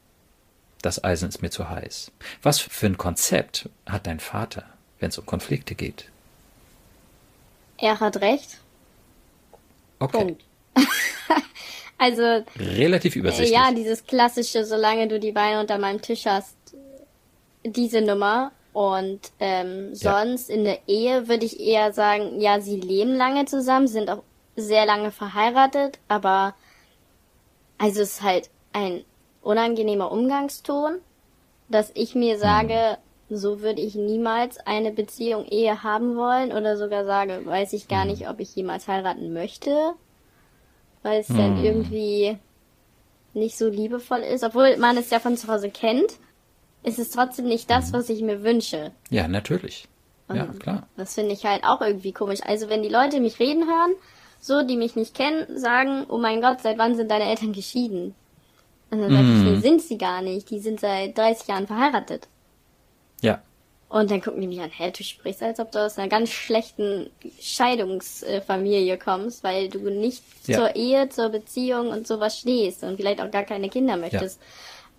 [0.82, 2.12] Das Eisen ist mir zu heiß.
[2.42, 4.64] Was für ein Konzept hat dein Vater,
[5.00, 6.10] wenn es um Konflikte geht?
[7.78, 8.58] Er hat recht.
[10.00, 10.18] Okay.
[10.18, 10.44] Punkt.
[11.96, 12.44] also.
[12.58, 13.52] Relativ übersichtlich.
[13.52, 16.56] Ja, dieses klassische, solange du die Beine unter meinem Tisch hast,
[17.64, 18.52] diese Nummer.
[18.72, 20.54] Und ähm, sonst ja.
[20.54, 24.22] in der Ehe würde ich eher sagen, ja, sie leben lange zusammen, sind auch
[24.56, 26.54] sehr lange verheiratet, aber
[27.78, 29.04] also es ist halt ein
[29.42, 30.98] unangenehmer Umgangston,
[31.68, 33.36] dass ich mir sage, mhm.
[33.36, 38.04] so würde ich niemals eine Beziehung, Ehe haben wollen oder sogar sage, weiß ich gar
[38.04, 38.12] mhm.
[38.12, 39.94] nicht, ob ich jemals heiraten möchte,
[41.02, 41.38] weil es mhm.
[41.38, 42.38] dann irgendwie
[43.34, 46.18] nicht so liebevoll ist, obwohl man es ja von zu Hause kennt
[46.82, 47.96] ist es trotzdem nicht das, mhm.
[47.96, 48.92] was ich mir wünsche.
[49.10, 49.88] Ja, natürlich.
[50.28, 50.86] Und ja, klar.
[50.96, 52.40] Das finde ich halt auch irgendwie komisch.
[52.42, 53.92] Also wenn die Leute mich reden hören,
[54.40, 58.14] so, die mich nicht kennen, sagen, oh mein Gott, seit wann sind deine Eltern geschieden?
[58.90, 59.36] Und dann sage mm.
[59.36, 59.60] ich, nee, mhm.
[59.60, 60.50] sind sie gar nicht.
[60.50, 62.28] Die sind seit 30 Jahren verheiratet.
[63.20, 63.40] Ja.
[63.88, 66.30] Und dann gucken die mich an, hä, du sprichst, als ob du aus einer ganz
[66.30, 70.58] schlechten Scheidungsfamilie kommst, weil du nicht ja.
[70.58, 74.40] zur Ehe, zur Beziehung und sowas stehst und vielleicht auch gar keine Kinder möchtest.
[74.40, 74.46] Ja.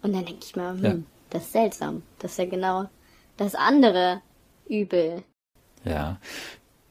[0.04, 1.06] Und dann denke ich mir, hm.
[1.34, 2.04] Das ist seltsam.
[2.20, 2.86] Das ist ja genau
[3.38, 4.22] das andere
[4.70, 5.24] Übel.
[5.84, 6.20] Ja.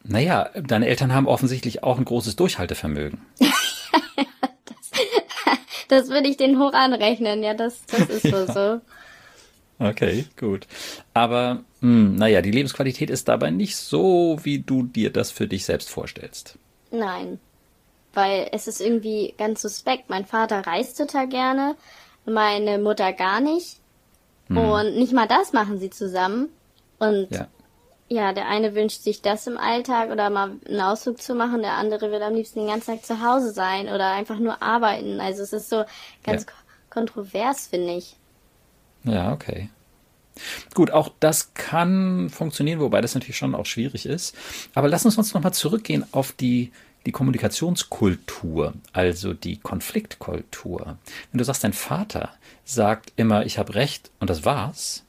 [0.03, 3.21] Naja, deine Eltern haben offensichtlich auch ein großes Durchhaltevermögen.
[3.39, 4.91] das,
[5.87, 8.53] das würde ich denen hoch anrechnen, ja, das, das ist so ja.
[8.53, 8.81] so.
[9.79, 10.67] Okay, gut.
[11.13, 15.47] Aber, mh, hm, naja, die Lebensqualität ist dabei nicht so, wie du dir das für
[15.47, 16.57] dich selbst vorstellst.
[16.91, 17.39] Nein.
[18.13, 20.09] Weil es ist irgendwie ganz suspekt.
[20.09, 21.75] Mein Vater reist total gerne,
[22.25, 23.79] meine Mutter gar nicht.
[24.47, 24.57] Mhm.
[24.57, 26.49] Und nicht mal das machen sie zusammen.
[26.99, 27.47] Und ja.
[28.07, 31.73] ja, der eine wünscht sich das im Alltag oder mal einen Ausflug zu machen, der
[31.73, 35.19] andere will am liebsten den ganzen Tag zu Hause sein oder einfach nur arbeiten.
[35.19, 35.83] Also es ist so
[36.23, 36.51] ganz ja.
[36.89, 38.15] kontrovers, finde ich.
[39.03, 39.69] Ja, okay.
[40.73, 44.35] Gut, auch das kann funktionieren, wobei das natürlich schon auch schwierig ist.
[44.73, 46.71] Aber lass uns uns nochmal zurückgehen auf die
[47.05, 50.97] die Kommunikationskultur, also die Konfliktkultur.
[51.31, 52.29] Wenn du sagst, dein Vater
[52.63, 55.03] sagt immer, ich habe recht und das war's,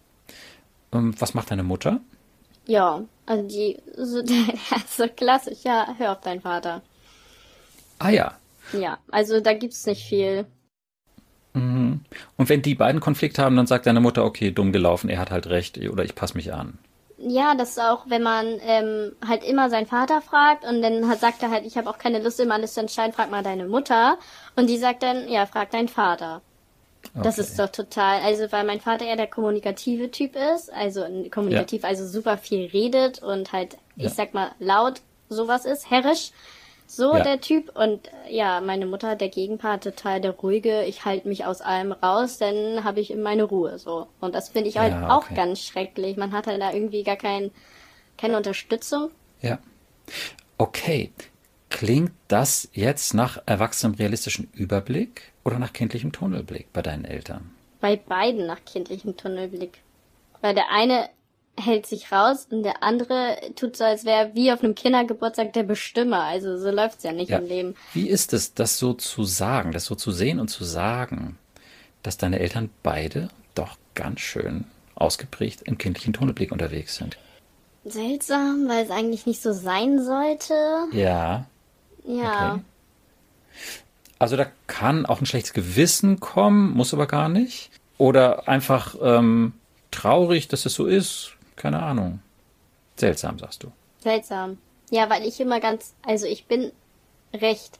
[0.92, 2.00] ähm, was macht deine Mutter?
[2.66, 4.22] Ja, also die so,
[4.88, 6.82] so klassisch, ja, hör auf deinen Vater.
[7.98, 8.36] Ah ja.
[8.72, 10.46] Ja, also da gibt's nicht viel.
[11.52, 12.00] Mhm.
[12.36, 15.30] Und wenn die beiden Konflikt haben, dann sagt deine Mutter, okay, dumm gelaufen, er hat
[15.30, 16.78] halt recht oder ich passe mich an
[17.30, 21.20] ja, das ist auch, wenn man ähm, halt immer seinen Vater fragt und dann hat,
[21.20, 23.66] sagt er halt, ich habe auch keine Lust, immer alles zu entscheiden, frag mal deine
[23.66, 24.18] Mutter.
[24.56, 26.42] Und die sagt dann, ja, frag deinen Vater.
[27.12, 27.22] Okay.
[27.22, 31.82] Das ist doch total, also weil mein Vater eher der kommunikative Typ ist, also kommunikativ,
[31.82, 31.88] ja.
[31.88, 34.06] also super viel redet und halt, ja.
[34.06, 36.30] ich sag mal, laut sowas ist, herrisch.
[36.86, 37.22] So ja.
[37.22, 37.76] der Typ.
[37.76, 40.84] Und äh, ja, meine Mutter, der Gegenpart, total der ruhige.
[40.84, 44.06] Ich halte mich aus allem raus, dann habe ich meine Ruhe so.
[44.20, 45.12] Und das finde ich halt ja, okay.
[45.12, 46.16] auch ganz schrecklich.
[46.16, 47.50] Man hat halt da irgendwie gar kein,
[48.16, 49.10] keine Unterstützung.
[49.40, 49.58] Ja.
[50.58, 51.12] Okay.
[51.70, 57.50] Klingt das jetzt nach erwachsenem realistischen Überblick oder nach kindlichem Tunnelblick bei deinen Eltern?
[57.80, 59.82] Bei beiden nach kindlichem Tunnelblick.
[60.40, 61.08] Weil der eine
[61.58, 65.62] hält sich raus und der andere tut so, als wäre wie auf einem Kindergeburtstag der
[65.62, 66.22] Bestimmer.
[66.24, 67.38] Also so läuft's ja nicht ja.
[67.38, 67.76] im Leben.
[67.92, 71.38] Wie ist es, das so zu sagen, das so zu sehen und zu sagen,
[72.02, 74.64] dass deine Eltern beide doch ganz schön
[74.94, 77.18] ausgeprägt im kindlichen Tunnelblick unterwegs sind?
[77.84, 80.54] Seltsam, weil es eigentlich nicht so sein sollte.
[80.92, 81.46] Ja.
[82.06, 82.54] Ja.
[82.54, 82.62] Okay.
[84.18, 87.70] Also da kann auch ein schlechtes Gewissen kommen, muss aber gar nicht.
[87.98, 89.52] Oder einfach ähm,
[89.90, 92.20] traurig, dass es so ist, keine Ahnung.
[92.96, 93.72] Seltsam, sagst du.
[94.00, 94.58] Seltsam.
[94.90, 96.72] Ja, weil ich immer ganz, also ich bin
[97.32, 97.78] recht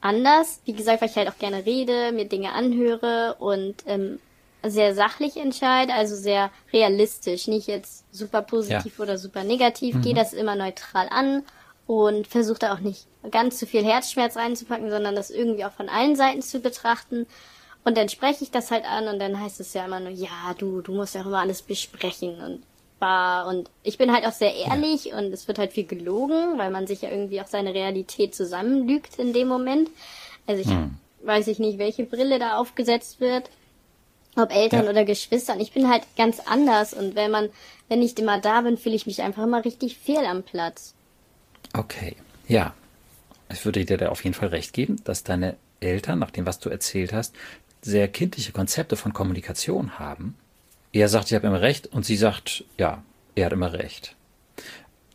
[0.00, 0.60] anders.
[0.64, 4.18] Wie gesagt, weil ich halt auch gerne rede, mir Dinge anhöre und ähm,
[4.62, 9.02] sehr sachlich entscheide, also sehr realistisch, nicht jetzt super positiv ja.
[9.02, 9.96] oder super negativ.
[9.96, 10.02] Mhm.
[10.02, 11.42] Gehe das immer neutral an
[11.86, 15.88] und versuche da auch nicht ganz zu viel Herzschmerz reinzupacken, sondern das irgendwie auch von
[15.88, 17.26] allen Seiten zu betrachten.
[17.84, 20.54] Und dann spreche ich das halt an und dann heißt es ja immer nur, ja,
[20.56, 22.62] du, du musst ja auch immer alles besprechen und
[23.04, 25.18] war und ich bin halt auch sehr ehrlich ja.
[25.18, 29.18] und es wird halt viel gelogen, weil man sich ja irgendwie auch seine Realität zusammenlügt
[29.18, 29.90] in dem Moment.
[30.46, 30.96] Also ich hm.
[31.22, 33.50] weiß ich nicht, welche Brille da aufgesetzt wird,
[34.36, 34.90] ob Eltern ja.
[34.90, 35.52] oder Geschwister.
[35.54, 37.50] Und ich bin halt ganz anders und wenn man,
[37.88, 40.94] wenn ich immer da bin, fühle ich mich einfach immer richtig fehl am Platz.
[41.74, 42.16] Okay,
[42.48, 42.74] ja.
[43.52, 46.58] Ich würde dir da auf jeden Fall recht geben, dass deine Eltern, nach dem, was
[46.58, 47.34] du erzählt hast,
[47.82, 50.34] sehr kindliche Konzepte von Kommunikation haben
[51.00, 53.02] er sagt, ich habe immer recht und sie sagt, ja,
[53.34, 54.14] er hat immer recht.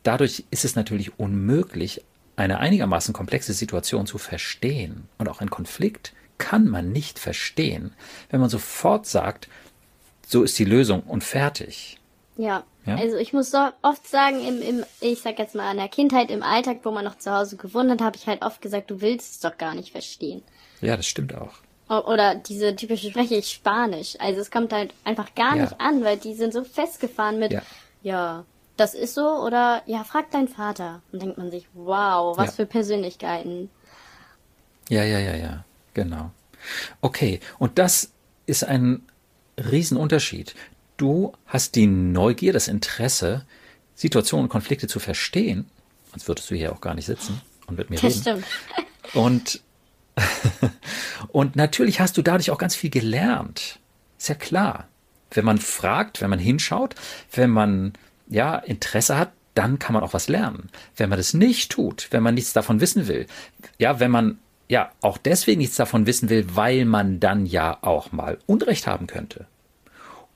[0.03, 2.03] Dadurch ist es natürlich unmöglich,
[2.35, 5.07] eine einigermaßen komplexe Situation zu verstehen.
[5.17, 7.93] Und auch einen Konflikt kann man nicht verstehen,
[8.29, 9.49] wenn man sofort sagt,
[10.25, 11.97] so ist die Lösung und fertig.
[12.37, 12.95] Ja, ja?
[12.95, 16.31] also ich muss so oft sagen, im, im, ich sag jetzt mal an der Kindheit,
[16.31, 19.01] im Alltag, wo man noch zu Hause gewohnt hat, habe ich halt oft gesagt, du
[19.01, 20.41] willst es doch gar nicht verstehen.
[20.81, 21.55] Ja, das stimmt auch.
[21.89, 24.15] Oder diese typische spreche ich Spanisch.
[24.19, 25.63] Also es kommt halt einfach gar ja.
[25.63, 27.61] nicht an, weil die sind so festgefahren mit, ja.
[28.03, 28.45] ja.
[28.77, 31.01] das ist so oder ja, frag deinen Vater.
[31.11, 32.51] Und denkt man sich, wow, was ja.
[32.53, 33.71] für Persönlichkeiten.
[34.87, 36.31] Ja, ja, ja, ja, genau.
[37.01, 38.11] Okay, und das
[38.45, 39.01] ist ein
[39.57, 40.53] Riesenunterschied.
[40.97, 43.45] Du hast die Neugier, das Interesse,
[43.95, 45.69] Situationen und Konflikte zu verstehen,
[46.11, 48.21] sonst würdest du hier auch gar nicht sitzen und mit mir das reden.
[48.21, 48.45] Stimmt.
[49.13, 49.61] Und
[51.29, 53.79] und natürlich hast du dadurch auch ganz viel gelernt.
[54.17, 54.87] Ist ja klar.
[55.31, 56.95] Wenn man fragt, wenn man hinschaut,
[57.31, 57.93] wenn man
[58.27, 60.69] ja Interesse hat, dann kann man auch was lernen.
[60.95, 63.27] Wenn man das nicht tut, wenn man nichts davon wissen will,
[63.77, 68.11] ja, wenn man ja auch deswegen nichts davon wissen will, weil man dann ja auch
[68.11, 69.47] mal Unrecht haben könnte.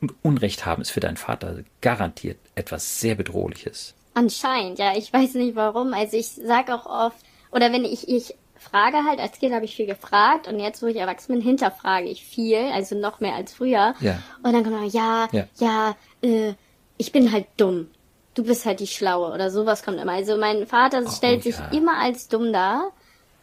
[0.02, 3.94] Und Unrecht haben ist für deinen Vater garantiert etwas sehr Bedrohliches.
[4.14, 4.98] Anscheinend, ja.
[4.98, 5.94] Ich weiß nicht warum.
[5.94, 7.18] Also ich sage auch oft,
[7.52, 10.88] oder wenn ich, ich frage halt, als Kind habe ich viel gefragt und jetzt, wo
[10.88, 13.94] ich erwachsen bin, hinterfrage ich viel, also noch mehr als früher.
[14.00, 14.20] Ja.
[14.42, 16.54] Und dann kommt man, ja, ja, ja äh,
[16.98, 17.90] ich bin halt dumm.
[18.34, 20.14] Du bist halt die Schlaue oder sowas kommt immer.
[20.14, 22.92] Also mein Vater oh, stellt sich immer als dumm dar.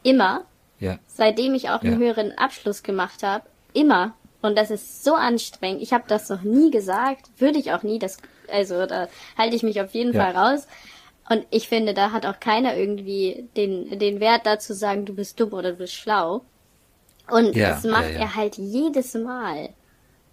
[0.02, 0.44] Immer.
[0.80, 0.98] Ja.
[1.06, 3.44] Seitdem ich auch einen höheren Abschluss gemacht habe.
[3.72, 4.14] Immer.
[4.42, 5.82] Und das ist so anstrengend.
[5.82, 7.30] Ich habe das noch nie gesagt.
[7.38, 7.98] Würde ich auch nie.
[7.98, 8.16] Das,
[8.50, 10.66] also da halte ich mich auf jeden Fall raus.
[11.30, 15.38] Und ich finde, da hat auch keiner irgendwie den, den Wert dazu sagen, du bist
[15.38, 16.42] dumm oder du bist schlau.
[17.30, 18.18] Und ja, das macht ja, ja.
[18.18, 19.68] er halt jedes Mal.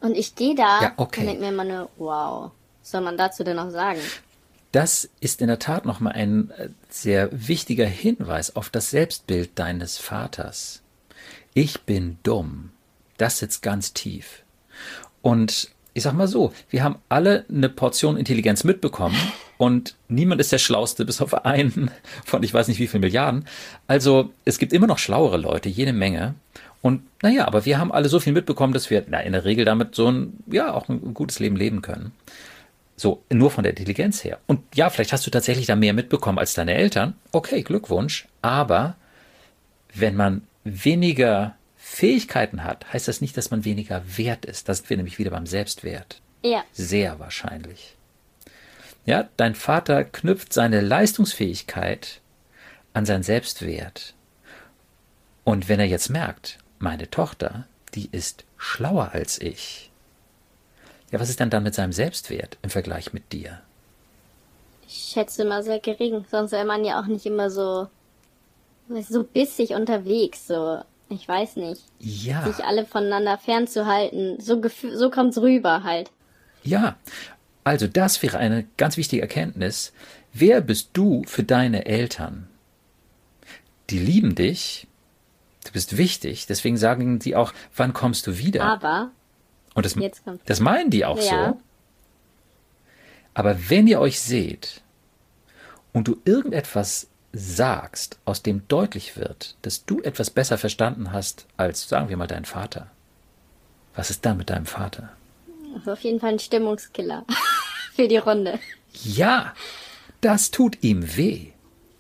[0.02, 1.22] Und ich gehe da okay.
[1.22, 4.00] und denke mir immer nur, wow, was soll man dazu denn noch sagen?
[4.72, 10.00] Das ist in der Tat nochmal ein äh, sehr wichtiger Hinweis auf das Selbstbild deines
[10.00, 10.82] Vaters.
[11.54, 12.72] Ich bin dumm.
[13.18, 14.42] Das sitzt ganz tief.
[15.22, 19.16] Und ich sag mal so, wir haben alle eine Portion Intelligenz mitbekommen
[19.58, 21.92] und niemand ist der Schlauste, bis auf einen
[22.26, 23.46] von ich weiß nicht wie viel Milliarden.
[23.88, 26.36] Also es gibt immer noch schlauere Leute, jede Menge.
[26.82, 29.66] Und naja, aber wir haben alle so viel mitbekommen, dass wir na, in der Regel
[29.66, 32.12] damit so ein, ja, auch ein gutes Leben leben können.
[32.96, 34.40] So, nur von der Intelligenz her.
[34.48, 37.16] Und ja, vielleicht hast du tatsächlich da mehr mitbekommen als deine Eltern.
[37.32, 38.28] Okay, Glückwunsch.
[38.42, 38.96] Aber
[39.94, 44.70] wenn man weniger Fähigkeiten hat, heißt das nicht, dass man weniger wert ist.
[44.70, 46.22] Da sind wir nämlich wieder beim Selbstwert.
[46.44, 46.64] Ja.
[46.74, 47.97] Sehr wahrscheinlich.
[49.08, 52.20] Ja, dein Vater knüpft seine Leistungsfähigkeit
[52.94, 54.14] an seinen Selbstwert.
[55.46, 57.66] Und wenn er jetzt merkt, meine Tochter,
[57.96, 59.92] die ist schlauer als ich,
[61.10, 63.62] ja, was ist dann dann mit seinem Selbstwert im Vergleich mit dir?
[64.86, 67.88] Ich schätze mal sehr gering, sonst wäre man ja auch nicht immer so
[68.90, 70.82] so bissig unterwegs, so.
[71.10, 71.84] Ich weiß nicht.
[72.00, 72.46] Ja.
[72.46, 74.42] Sich alle voneinander fernzuhalten.
[74.42, 74.62] So,
[74.94, 76.12] so kommt's rüber halt.
[76.64, 76.98] Ja.
[77.68, 79.92] Also das wäre eine ganz wichtige Erkenntnis.
[80.32, 82.48] Wer bist du für deine Eltern?
[83.90, 84.88] Die lieben dich.
[85.66, 86.48] Du bist wichtig.
[86.48, 88.64] Deswegen sagen sie auch, wann kommst du wieder?
[88.64, 89.12] Aber.
[89.74, 89.96] Und das,
[90.46, 91.50] das meinen die auch ja.
[91.50, 91.62] so.
[93.34, 94.82] Aber wenn ihr euch seht
[95.92, 101.90] und du irgendetwas sagst, aus dem deutlich wird, dass du etwas besser verstanden hast als,
[101.90, 102.88] sagen wir mal, dein Vater,
[103.94, 105.10] was ist dann mit deinem Vater?
[105.78, 107.26] Also auf jeden Fall ein Stimmungskiller
[107.96, 108.60] für die Runde.
[109.04, 109.54] Ja,
[110.22, 111.52] das tut ihm weh.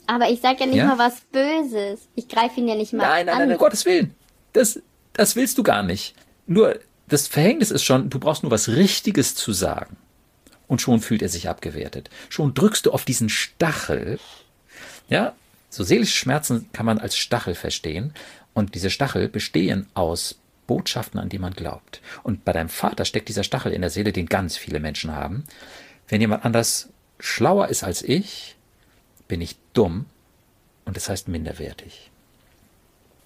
[0.08, 0.88] Aber ich sag ja nicht ja?
[0.88, 2.08] mal was Böses.
[2.16, 3.40] Ich greife ihn ja nicht mal nein, nein, an.
[3.40, 4.16] Nein, nein, um Gottes Willen.
[4.54, 4.82] Das,
[5.13, 6.16] das willst du gar nicht.
[6.48, 9.98] Nur, das Verhängnis ist schon, du brauchst nur was Richtiges zu sagen.
[10.68, 12.10] Und schon fühlt er sich abgewertet.
[12.30, 14.20] Schon drückst du auf diesen Stachel.
[15.10, 15.36] Ja,
[15.70, 18.13] so seelische Schmerzen kann man als Stachel verstehen.
[18.54, 22.02] Und diese Stachel bestehen aus Botschaften, an die man glaubt.
[22.24, 25.46] Und bei deinem Vater steckt dieser Stachel in der Seele, den ganz viele Menschen haben.
[26.08, 28.56] Wenn jemand anders schlauer ist als ich,
[29.28, 30.06] bin ich dumm
[30.86, 32.12] und das heißt minderwertig.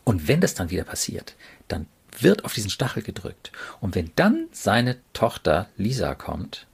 [0.04, 1.36] Und wenn das dann wieder passiert,
[1.68, 1.88] dann
[2.20, 3.52] wird auf diesen Stachel gedrückt.
[3.80, 6.68] Und wenn dann seine Tochter Lisa kommt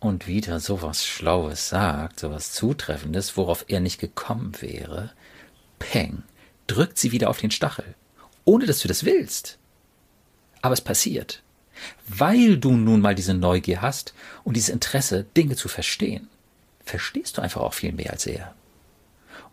[0.00, 5.12] und wieder sowas Schlaues sagt, sowas Zutreffendes, worauf er nicht gekommen wäre,
[5.78, 6.22] peng,
[6.66, 7.94] drückt sie wieder auf den Stachel.
[8.44, 9.58] Ohne dass du das willst.
[10.62, 11.42] Aber es passiert.
[12.08, 14.14] Weil du nun mal diese Neugier hast
[14.44, 16.28] und dieses Interesse, Dinge zu verstehen,
[16.84, 18.54] verstehst du einfach auch viel mehr als er.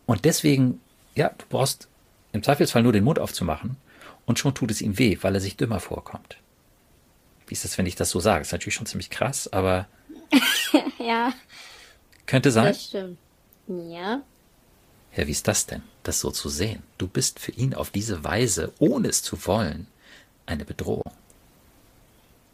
[0.06, 0.80] Und deswegen,
[1.16, 1.88] ja, du brauchst
[2.32, 3.78] im Zweifelsfall nur den Mund aufzumachen
[4.26, 6.38] und schon tut es ihm weh, weil er sich dümmer vorkommt.
[7.48, 8.42] Wie ist das, wenn ich das so sage?
[8.42, 9.88] Ist natürlich schon ziemlich krass, aber.
[11.00, 11.34] ja.
[12.26, 12.66] Könnte sein.
[12.66, 13.18] Das stimmt.
[13.68, 14.22] Ja.
[15.16, 16.82] Ja, wie ist das denn, das so zu sehen?
[16.98, 19.88] Du bist für ihn auf diese Weise, ohne es zu wollen,
[20.46, 21.12] eine Bedrohung.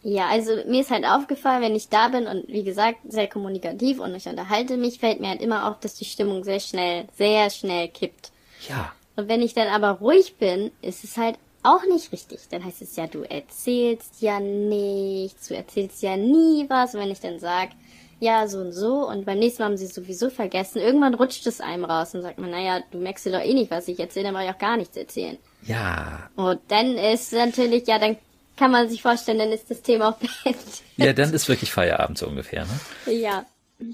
[0.02, 3.99] Ja, also mir ist halt aufgefallen, wenn ich da bin und wie gesagt sehr kommunikativ
[3.99, 7.49] und ich unterhalte mich, fällt mir halt immer auf, dass die Stimmung sehr schnell, sehr
[7.49, 8.32] schnell kippt.
[8.69, 8.93] Ja.
[9.17, 12.39] Und wenn ich dann aber ruhig bin, ist es halt auch nicht richtig.
[12.49, 16.95] Dann heißt es ja, du erzählst ja nichts, du erzählst ja nie was.
[16.95, 17.71] Und wenn ich dann sag,
[18.19, 21.62] ja, so und so, und beim nächsten Mal haben sie sowieso vergessen, irgendwann rutscht es
[21.62, 24.25] einem raus und sagt man, naja, du merkst dir doch eh nicht, was ich erzähle,
[24.25, 25.38] dann brauche ich auch gar nichts erzählen.
[25.63, 26.29] Ja.
[26.36, 28.17] Und dann ist natürlich, ja, dann
[28.58, 30.84] kann man sich vorstellen, dann ist das Thema auch beendet.
[30.97, 33.13] Ja, dann ist wirklich Feierabend so ungefähr, ne?
[33.13, 33.45] Ja.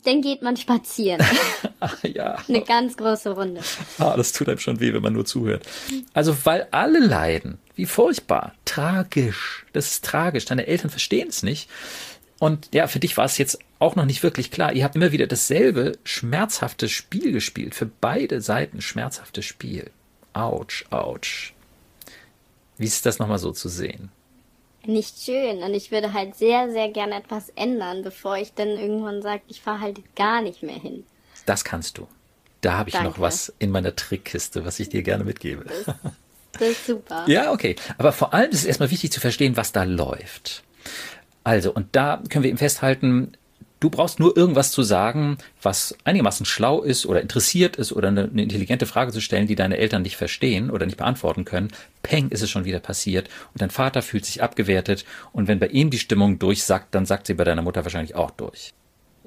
[0.04, 1.24] Dann geht man spazieren.
[1.80, 2.38] Ach, ja.
[2.48, 3.62] Eine ganz große Runde.
[4.00, 5.64] Ah, das tut einem schon weh, wenn man nur zuhört.
[6.16, 7.60] Also, weil alle leiden.
[7.76, 8.56] Wie furchtbar.
[8.66, 9.64] Tragisch.
[9.74, 10.46] Das ist tragisch.
[10.46, 11.70] Deine Eltern verstehen es nicht.
[12.40, 14.74] Und ja, für dich war es jetzt auch noch nicht wirklich klar.
[14.74, 17.76] Ihr habt immer wieder dasselbe schmerzhafte Spiel gespielt.
[17.76, 19.92] Für beide Seiten schmerzhaftes Spiel.
[20.34, 21.54] Autsch, autsch.
[22.78, 24.12] Wie ist das nochmal so zu sehen?
[24.88, 25.64] nicht schön.
[25.64, 29.62] Und ich würde halt sehr, sehr gerne etwas ändern, bevor ich dann irgendwann sage, ich
[29.62, 31.04] fahre halt gar nicht mehr hin.
[31.46, 32.08] Das kannst du.
[32.62, 33.10] Da habe ich Danke.
[33.10, 35.66] noch was in meiner Trickkiste, was ich dir gerne mitgebe.
[35.66, 35.96] Das,
[36.54, 37.26] das ist super.
[37.28, 37.76] ja, okay.
[37.98, 40.64] Aber vor allem ist es erstmal wichtig zu verstehen, was da läuft.
[41.44, 43.34] Also, und da können wir eben festhalten,
[43.86, 48.24] Du brauchst nur irgendwas zu sagen, was einigermaßen schlau ist oder interessiert ist oder eine,
[48.24, 51.72] eine, intelligente Frage zu stellen, die deine Eltern nicht verstehen oder nicht beantworten können.
[52.02, 55.68] Peng ist es schon wieder passiert und dein Vater fühlt sich abgewertet und wenn bei
[55.68, 58.74] ihm die Stimmung durchsackt, dann sagt sie bei deiner Mutter wahrscheinlich auch durch.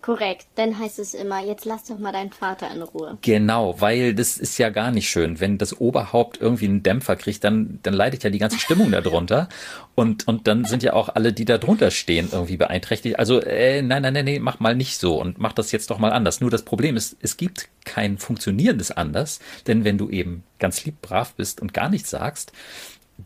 [0.02, 3.18] Korrekt, dann heißt es immer, jetzt lass doch mal deinen Vater in Ruhe.
[3.22, 5.40] Genau, weil das ist ja gar nicht schön.
[5.40, 9.48] Wenn das Oberhaupt irgendwie einen Dämpfer kriegt, dann, dann leidet ja die ganze Stimmung darunter.
[9.94, 13.18] Und, und dann sind ja auch alle, die da drunter stehen, irgendwie beeinträchtigt.
[13.18, 15.98] Also, äh, nein, nein, nein, nee, mach mal nicht so und mach das jetzt doch
[15.98, 16.40] mal anders.
[16.40, 21.02] Nur das Problem ist, es gibt kein funktionierendes anders, denn wenn du eben ganz lieb
[21.02, 22.52] brav bist und gar nichts sagst,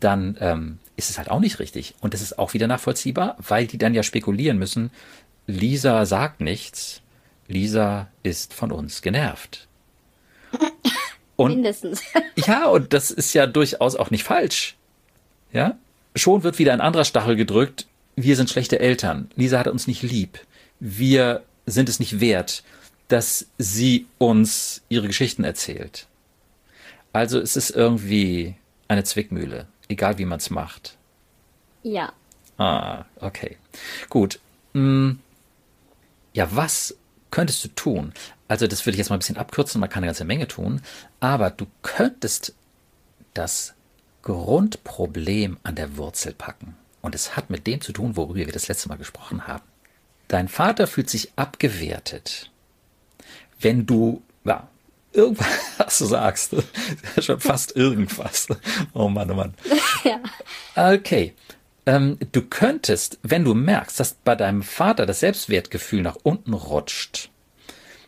[0.00, 1.94] dann ähm, ist es halt auch nicht richtig.
[2.00, 4.90] Und das ist auch wieder nachvollziehbar, weil die dann ja spekulieren müssen,
[5.46, 7.02] Lisa sagt nichts.
[7.48, 9.68] Lisa ist von uns genervt.
[11.36, 12.02] Und, Mindestens.
[12.36, 14.76] ja, und das ist ja durchaus auch nicht falsch.
[15.52, 15.76] Ja?
[16.14, 17.86] Schon wird wieder ein anderer Stachel gedrückt.
[18.16, 19.30] Wir sind schlechte Eltern.
[19.34, 20.38] Lisa hat uns nicht lieb.
[20.78, 22.62] Wir sind es nicht wert,
[23.08, 26.06] dass sie uns ihre Geschichten erzählt.
[27.12, 28.56] Also es ist irgendwie
[28.88, 30.96] eine Zwickmühle, egal wie man es macht.
[31.82, 32.12] Ja.
[32.58, 33.56] Ah, okay.
[34.08, 34.38] Gut.
[34.74, 35.18] Hm
[36.32, 36.96] ja, was
[37.30, 38.12] könntest du tun?
[38.48, 40.82] Also das würde ich jetzt mal ein bisschen abkürzen, man kann eine ganze Menge tun,
[41.20, 42.54] aber du könntest
[43.34, 43.74] das
[44.22, 46.76] Grundproblem an der Wurzel packen.
[47.00, 49.64] Und es hat mit dem zu tun, worüber wir das letzte Mal gesprochen haben.
[50.28, 52.50] Dein Vater fühlt sich abgewertet,
[53.60, 54.68] wenn du, ja,
[55.12, 56.56] irgendwas, sagst,
[57.20, 58.48] schon fast irgendwas.
[58.94, 59.54] Oh Mann, oh Mann.
[60.04, 60.20] ja.
[60.94, 61.34] Okay.
[61.84, 67.30] Ähm, du könntest, wenn du merkst, dass bei deinem Vater das Selbstwertgefühl nach unten rutscht,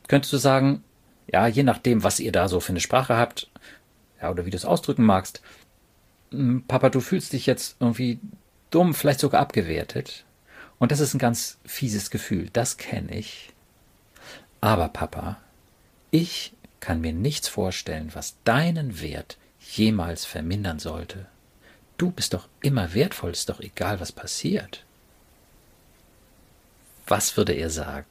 [0.06, 0.84] könntest du sagen,
[1.26, 3.50] ja, je nachdem, was ihr da so für eine Sprache habt,
[4.20, 5.42] ja, oder wie du es ausdrücken magst,
[6.30, 8.20] hm, Papa, du fühlst dich jetzt irgendwie
[8.70, 10.24] dumm, vielleicht sogar abgewertet.
[10.78, 13.52] Und das ist ein ganz fieses Gefühl, das kenne ich.
[14.60, 15.38] Aber Papa,
[16.10, 21.26] ich kann mir nichts vorstellen, was deinen Wert jemals vermindern sollte.
[21.96, 24.84] Du bist doch immer wertvoll, ist doch egal, was passiert.
[27.06, 28.06] Was würde er sagen?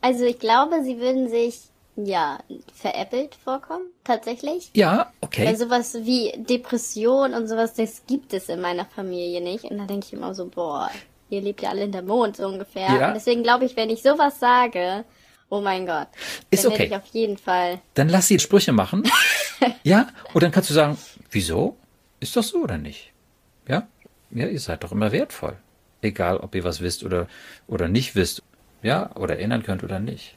[0.00, 1.60] Also ich glaube, sie würden sich
[1.96, 2.38] ja
[2.74, 4.70] veräppelt vorkommen, tatsächlich.
[4.74, 5.46] Ja, okay.
[5.46, 9.64] Weil sowas wie Depression und sowas, das gibt es in meiner Familie nicht.
[9.64, 10.90] Und da denke ich immer so, boah,
[11.30, 12.88] ihr lebt ja alle in der Mond so ungefähr.
[12.88, 13.08] Ja.
[13.08, 15.04] Und deswegen glaube ich, wenn ich sowas sage,
[15.48, 16.08] oh mein Gott,
[16.50, 16.86] ist okay.
[16.86, 17.80] ich auf jeden Fall.
[17.94, 19.04] Dann lass sie Sprüche machen.
[19.82, 20.96] ja, und dann kannst du sagen,
[21.30, 21.76] wieso?
[22.22, 23.12] Ist doch so oder nicht?
[23.66, 23.88] Ja?
[24.30, 25.56] Ja, ihr seid doch immer wertvoll.
[26.02, 27.26] Egal, ob ihr was wisst oder,
[27.66, 28.44] oder nicht wisst.
[28.80, 30.36] Ja, oder erinnern könnt oder nicht.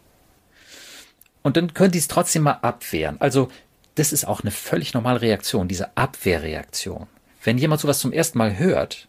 [1.43, 3.21] Und dann können die es trotzdem mal abwehren.
[3.21, 3.49] Also,
[3.93, 7.05] das ist auch eine völlig normale Reaktion, diese Abwehrreaktion.
[7.43, 9.07] Wenn jemand sowas zum ersten Mal hört,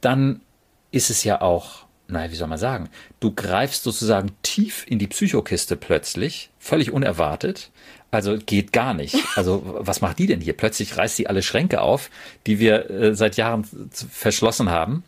[0.00, 0.40] dann
[0.92, 2.88] ist es ja auch, naja, wie soll man sagen,
[3.20, 7.70] du greifst sozusagen tief in die Psychokiste plötzlich, völlig unerwartet.
[8.10, 9.16] Also geht gar nicht.
[9.34, 10.56] Also was macht die denn hier?
[10.56, 12.10] Plötzlich reißt sie alle Schränke auf,
[12.46, 15.02] die wir äh, seit Jahren verschlossen haben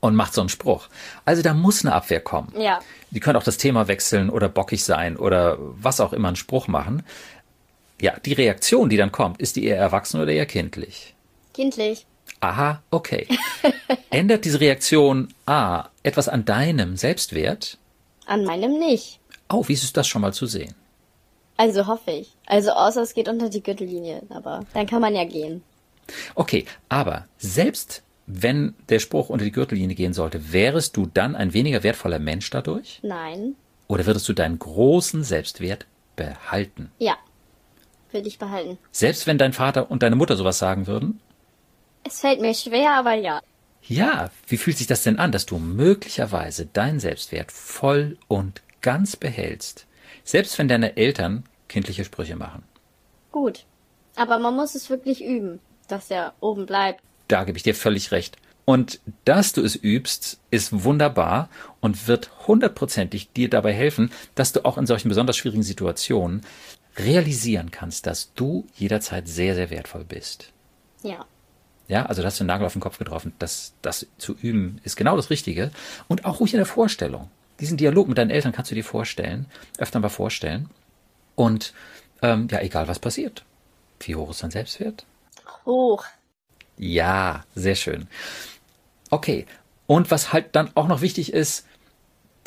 [0.00, 0.88] und macht so einen Spruch.
[1.24, 2.52] Also da muss eine Abwehr kommen.
[2.58, 2.80] Ja.
[3.10, 6.68] Die können auch das Thema wechseln oder bockig sein oder was auch immer einen Spruch
[6.68, 7.02] machen.
[8.00, 11.14] Ja, die Reaktion, die dann kommt, ist die eher erwachsen oder eher kindlich?
[11.52, 12.06] Kindlich.
[12.40, 13.26] Aha, okay.
[14.10, 17.78] Ändert diese Reaktion A etwas an deinem Selbstwert?
[18.26, 19.18] An meinem nicht.
[19.48, 20.74] Oh, wie ist das schon mal zu sehen?
[21.56, 22.30] Also hoffe ich.
[22.46, 25.62] Also außer es geht unter die Gürtellinie, aber dann kann man ja gehen.
[26.34, 31.54] Okay, aber selbst wenn der Spruch unter die Gürtellinie gehen sollte, wärest du dann ein
[31.54, 33.00] weniger wertvoller Mensch dadurch?
[33.02, 33.56] Nein.
[33.88, 36.92] Oder würdest du deinen großen Selbstwert behalten?
[36.98, 37.16] Ja,
[38.12, 38.78] würde ich behalten.
[38.92, 41.20] Selbst wenn dein Vater und deine Mutter sowas sagen würden?
[42.04, 43.40] Es fällt mir schwer, aber ja.
[43.82, 49.16] Ja, wie fühlt sich das denn an, dass du möglicherweise deinen Selbstwert voll und ganz
[49.16, 49.86] behältst,
[50.24, 52.64] selbst wenn deine Eltern kindliche Sprüche machen?
[53.32, 53.64] Gut,
[54.16, 58.10] aber man muss es wirklich üben, dass er oben bleibt da gebe ich dir völlig
[58.10, 58.36] recht.
[58.64, 61.48] Und dass du es übst, ist wunderbar
[61.80, 66.42] und wird hundertprozentig dir dabei helfen, dass du auch in solchen besonders schwierigen Situationen
[66.96, 70.52] realisieren kannst, dass du jederzeit sehr, sehr wertvoll bist.
[71.02, 71.24] Ja.
[71.88, 73.32] Ja, also da hast du einen Nagel auf den Kopf getroffen.
[73.38, 75.70] Das, das zu üben ist genau das Richtige.
[76.06, 77.30] Und auch ruhig in der Vorstellung.
[77.60, 79.46] Diesen Dialog mit deinen Eltern kannst du dir vorstellen,
[79.78, 80.68] öfter mal vorstellen.
[81.34, 81.72] Und
[82.22, 83.44] ähm, ja, egal was passiert.
[84.00, 85.06] Wie hoch ist dein Selbstwert?
[85.64, 86.04] Hoch.
[86.76, 88.06] Ja, sehr schön.
[89.10, 89.46] Okay.
[89.86, 91.66] Und was halt dann auch noch wichtig ist,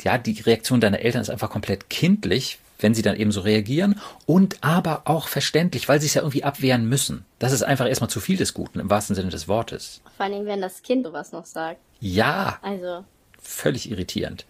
[0.02, 4.00] ja, die Reaktion deiner Eltern ist einfach komplett kindlich, wenn sie dann eben so reagieren
[4.26, 7.24] und aber auch verständlich, weil sie es ja irgendwie abwehren müssen.
[7.38, 10.00] Das ist einfach erstmal zu viel des Guten, im wahrsten Sinne des Wortes.
[10.16, 11.80] Vor allem, wenn das Kind sowas noch sagt.
[12.00, 12.58] Ja.
[12.62, 13.04] Also.
[13.40, 14.46] Völlig irritierend.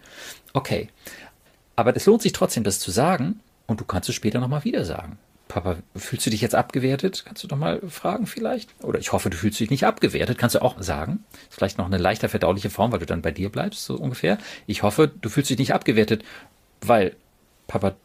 [0.53, 0.89] Okay.
[1.75, 4.85] Aber es lohnt sich trotzdem, das zu sagen und du kannst es später nochmal wieder
[4.85, 5.17] sagen.
[5.47, 7.23] Papa, fühlst du dich jetzt abgewertet?
[7.27, 8.69] Kannst du doch mal fragen vielleicht?
[8.81, 10.37] Oder ich hoffe, du fühlst dich nicht abgewertet.
[10.37, 11.23] Kannst du auch sagen.
[11.49, 14.37] Ist vielleicht noch eine leichter verdauliche Form, weil du dann bei dir bleibst, so ungefähr.
[14.65, 16.23] Ich hoffe, du fühlst dich nicht abgewertet,
[16.81, 17.15] weil,
[17.67, 17.95] Papa,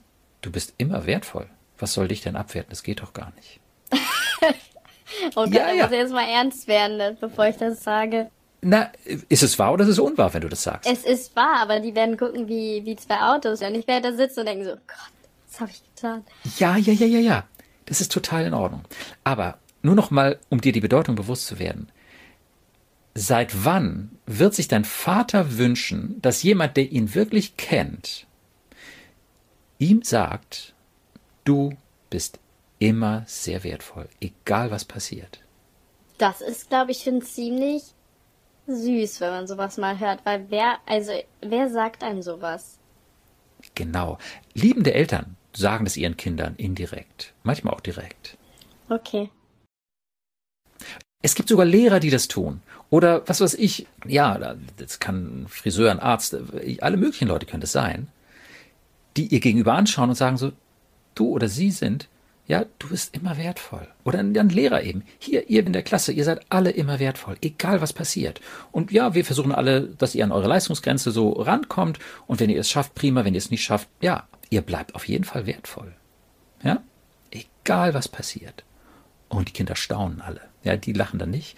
[0.42, 1.48] du bist immer wertvoll.
[1.78, 2.70] Was soll dich denn abwerten?
[2.70, 3.60] Das geht doch gar nicht.
[5.36, 5.84] oh Gott, ja, ja.
[5.84, 8.30] muss jetzt mal ernst werden, bevor ich das sage.
[8.60, 8.90] Na,
[9.28, 10.90] ist es wahr oder ist es unwahr, wenn du das sagst?
[10.90, 13.62] Es ist wahr, aber die werden gucken wie, wie zwei Autos.
[13.62, 15.12] Und ich werde da sitzen und denken so, Gott,
[15.48, 16.24] was habe ich getan?
[16.58, 17.44] Ja, ja, ja, ja, ja.
[17.86, 18.82] Das ist total in Ordnung.
[19.22, 21.88] Aber nur noch mal, um dir die Bedeutung bewusst zu werden.
[23.14, 28.27] Seit wann wird sich dein Vater wünschen, dass jemand, der ihn wirklich kennt,
[29.78, 30.74] ihm sagt,
[31.44, 31.76] du
[32.10, 32.38] bist
[32.78, 35.40] immer sehr wertvoll, egal was passiert?
[36.18, 37.82] Das ist, glaube ich, schon ziemlich
[38.66, 42.78] süß, wenn man sowas mal hört, weil wer, also, wer sagt einem sowas?
[43.74, 44.18] Genau.
[44.54, 48.36] Liebende Eltern sagen das ihren Kindern indirekt, manchmal auch direkt.
[48.88, 49.30] Okay.
[51.22, 52.62] Es gibt sogar Lehrer, die das tun.
[52.90, 56.36] Oder was weiß ich, ja, das kann ein Friseur, ein Arzt,
[56.80, 58.08] alle möglichen Leute können das sein,
[59.18, 60.52] die ihr gegenüber anschauen und sagen so,
[61.14, 62.08] du oder sie sind,
[62.46, 63.86] ja, du bist immer wertvoll.
[64.04, 65.02] Oder ein, Lehrer eben.
[65.18, 68.40] Hier, ihr in der Klasse, ihr seid alle immer wertvoll, egal was passiert.
[68.72, 71.98] Und ja, wir versuchen alle, dass ihr an eure Leistungsgrenze so rankommt.
[72.26, 73.26] Und wenn ihr es schafft, prima.
[73.26, 75.92] Wenn ihr es nicht schafft, ja, ihr bleibt auf jeden Fall wertvoll.
[76.62, 76.82] Ja?
[77.30, 78.64] Egal was passiert.
[79.28, 80.40] Und die Kinder staunen alle.
[80.64, 81.56] Ja, die lachen dann nicht,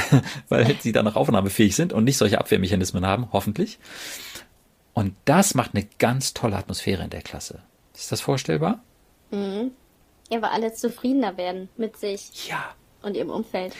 [0.48, 3.78] weil sie dann noch aufnahmefähig sind und nicht solche Abwehrmechanismen haben, hoffentlich.
[5.00, 7.62] Und das macht eine ganz tolle Atmosphäre in der Klasse.
[7.94, 8.82] Ist das vorstellbar?
[9.30, 9.70] Mhm.
[10.28, 12.48] Ja, weil alle zufriedener werden mit sich.
[12.48, 12.74] Ja.
[13.00, 13.74] Und ihrem Umfeld.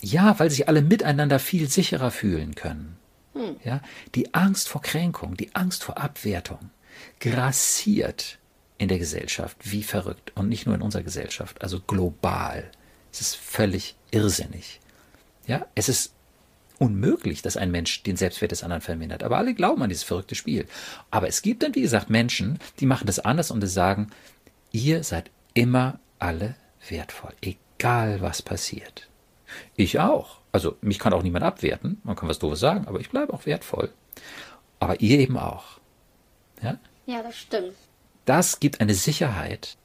[0.00, 2.96] Ja, weil sich alle miteinander viel sicherer fühlen können.
[3.34, 3.56] Hm.
[3.64, 3.80] Ja,
[4.14, 6.70] die Angst vor Kränkung, die Angst vor Abwertung
[7.18, 8.38] grassiert
[8.78, 12.70] in der Gesellschaft wie verrückt und nicht nur in unserer Gesellschaft, also global.
[13.12, 14.78] Es ist völlig irrsinnig.
[15.48, 16.12] Ja, es ist
[16.80, 19.22] unmöglich, dass ein Mensch den Selbstwert des anderen vermindert.
[19.22, 20.66] Aber alle glauben an dieses verrückte Spiel.
[21.10, 24.10] Aber es gibt dann, wie gesagt, Menschen, die machen das anders und sagen,
[24.72, 26.56] ihr seid immer alle
[26.88, 29.08] wertvoll, egal was passiert.
[29.76, 30.38] Ich auch.
[30.52, 33.46] Also mich kann auch niemand abwerten, man kann was doofes sagen, aber ich bleibe auch
[33.46, 33.92] wertvoll.
[34.78, 35.78] Aber ihr eben auch.
[36.62, 36.78] Ja?
[37.06, 37.74] Ja, das stimmt.
[38.24, 39.76] Das gibt eine Sicherheit.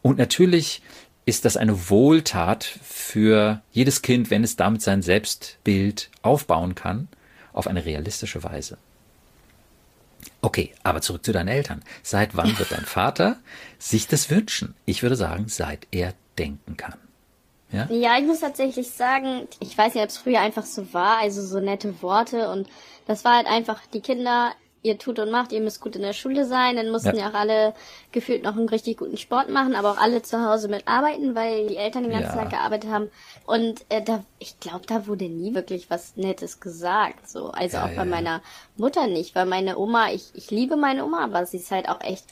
[0.00, 0.82] Und natürlich
[1.26, 7.08] ist das eine Wohltat für jedes Kind, wenn es damit sein Selbstbild aufbauen kann,
[7.52, 8.78] auf eine realistische Weise.
[10.40, 11.82] Okay, aber zurück zu deinen Eltern.
[12.02, 13.38] Seit wann wird dein Vater
[13.78, 14.74] sich das wünschen?
[14.84, 16.94] Ich würde sagen, seit er denken kann.
[17.72, 17.88] Ja?
[17.90, 21.44] ja, ich muss tatsächlich sagen, ich weiß nicht, ob es früher einfach so war, also
[21.44, 22.68] so nette Worte und
[23.06, 24.52] das war halt einfach, die Kinder
[24.86, 27.30] ihr tut und macht, ihr müsst gut in der Schule sein, dann mussten ja, ja
[27.30, 27.74] auch alle
[28.12, 31.76] gefühlt noch einen richtig guten Sport machen, aber auch alle zu Hause mitarbeiten, weil die
[31.76, 32.42] Eltern den ganzen ja.
[32.42, 33.10] Tag gearbeitet haben.
[33.44, 37.28] Und äh, da, ich glaube, da wurde nie wirklich was Nettes gesagt.
[37.28, 38.40] So, also ja, auch bei meiner
[38.76, 42.00] Mutter nicht, weil meine Oma, ich, ich liebe meine Oma, aber sie ist halt auch
[42.00, 42.24] echt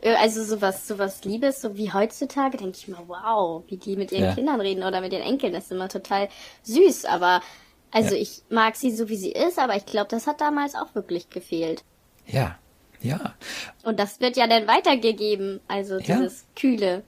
[0.00, 4.12] äh, also sowas, sowas Liebes, so wie heutzutage, denke ich mal, wow, wie die mit
[4.12, 4.34] ihren ja.
[4.34, 6.28] Kindern reden oder mit ihren Enkeln, das ist immer total
[6.62, 7.04] süß.
[7.04, 7.42] Aber
[7.90, 8.20] also ja.
[8.20, 11.30] ich mag sie so, wie sie ist, aber ich glaube, das hat damals auch wirklich
[11.30, 11.84] gefehlt.
[12.28, 12.58] Ja,
[13.00, 13.34] ja.
[13.82, 16.46] Und das wird ja dann weitergegeben, also dieses ja.
[16.60, 17.02] Kühle.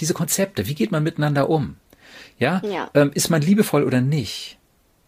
[0.00, 1.76] Diese Konzepte, wie geht man miteinander um?
[2.38, 2.90] Ja, ja.
[2.94, 4.58] Ähm, ist man liebevoll oder nicht?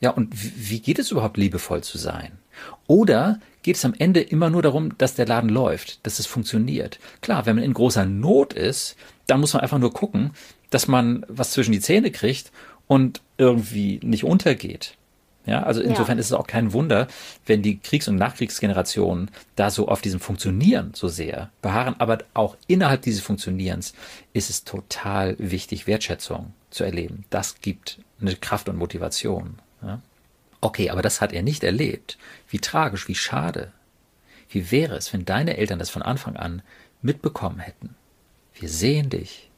[0.01, 2.39] Ja, und wie geht es überhaupt, liebevoll zu sein?
[2.87, 6.99] Oder geht es am Ende immer nur darum, dass der Laden läuft, dass es funktioniert?
[7.21, 8.97] Klar, wenn man in großer Not ist,
[9.27, 10.33] dann muss man einfach nur gucken,
[10.71, 12.51] dass man was zwischen die Zähne kriegt
[12.87, 14.97] und irgendwie nicht untergeht.
[15.47, 16.21] Ja, also insofern ja.
[16.21, 17.09] ist es auch kein Wunder,
[17.47, 21.97] wenn die Kriegs- und Nachkriegsgenerationen da so auf diesem Funktionieren so sehr beharren.
[21.99, 23.95] Aber auch innerhalb dieses Funktionierens
[24.33, 27.25] ist es total wichtig, Wertschätzung zu erleben.
[27.31, 29.59] Das gibt eine Kraft und Motivation.
[29.83, 30.01] Ja?
[30.61, 32.19] Okay, aber das hat er nicht erlebt.
[32.49, 33.73] Wie tragisch, wie schade.
[34.51, 36.63] Wie wäre es, wenn deine Eltern das von Anfang an
[37.01, 37.95] mitbekommen hätten?
[38.55, 39.51] Wir sehen dich.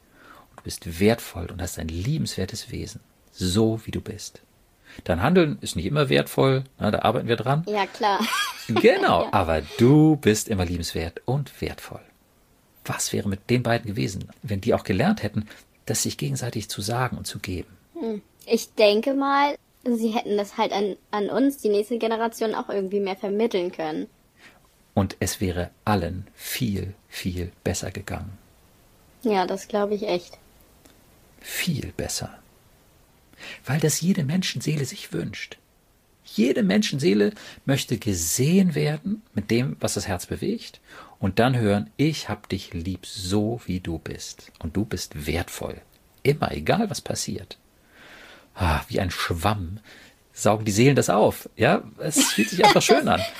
[0.51, 3.01] Und du bist wertvoll und hast ein liebenswertes Wesen.
[3.33, 4.43] So wie du bist.
[5.05, 7.65] Dein Handeln ist nicht immer wertvoll, na, da arbeiten wir dran.
[7.67, 8.21] Ja, klar.
[8.69, 9.29] Genau, ja.
[9.33, 12.01] aber du bist immer liebenswert und wertvoll.
[12.85, 15.49] Was wäre mit den beiden gewesen, wenn die auch gelernt hätten,
[15.87, 17.77] das sich gegenseitig zu sagen und zu geben?
[17.95, 18.23] Hm.
[18.47, 23.01] Ich denke mal, sie hätten das halt an, an uns, die nächste Generation, auch irgendwie
[23.01, 24.09] mehr vermitteln können.
[24.95, 28.37] Und es wäre allen viel, viel besser gegangen.
[29.23, 30.39] Ja, das glaube ich echt.
[31.41, 32.42] Viel besser
[33.65, 35.59] weil das jede Menschenseele sich wünscht.
[36.25, 37.33] Jede Menschenseele
[37.65, 40.81] möchte gesehen werden mit dem, was das Herz bewegt
[41.19, 45.81] und dann hören, ich hab dich lieb so wie du bist und du bist wertvoll.
[46.23, 47.59] Immer, egal was passiert.
[48.55, 49.81] Ah, wie ein Schwamm
[50.33, 51.49] saugen die Seelen das auf.
[51.57, 53.21] Ja, es fühlt sich einfach schön an.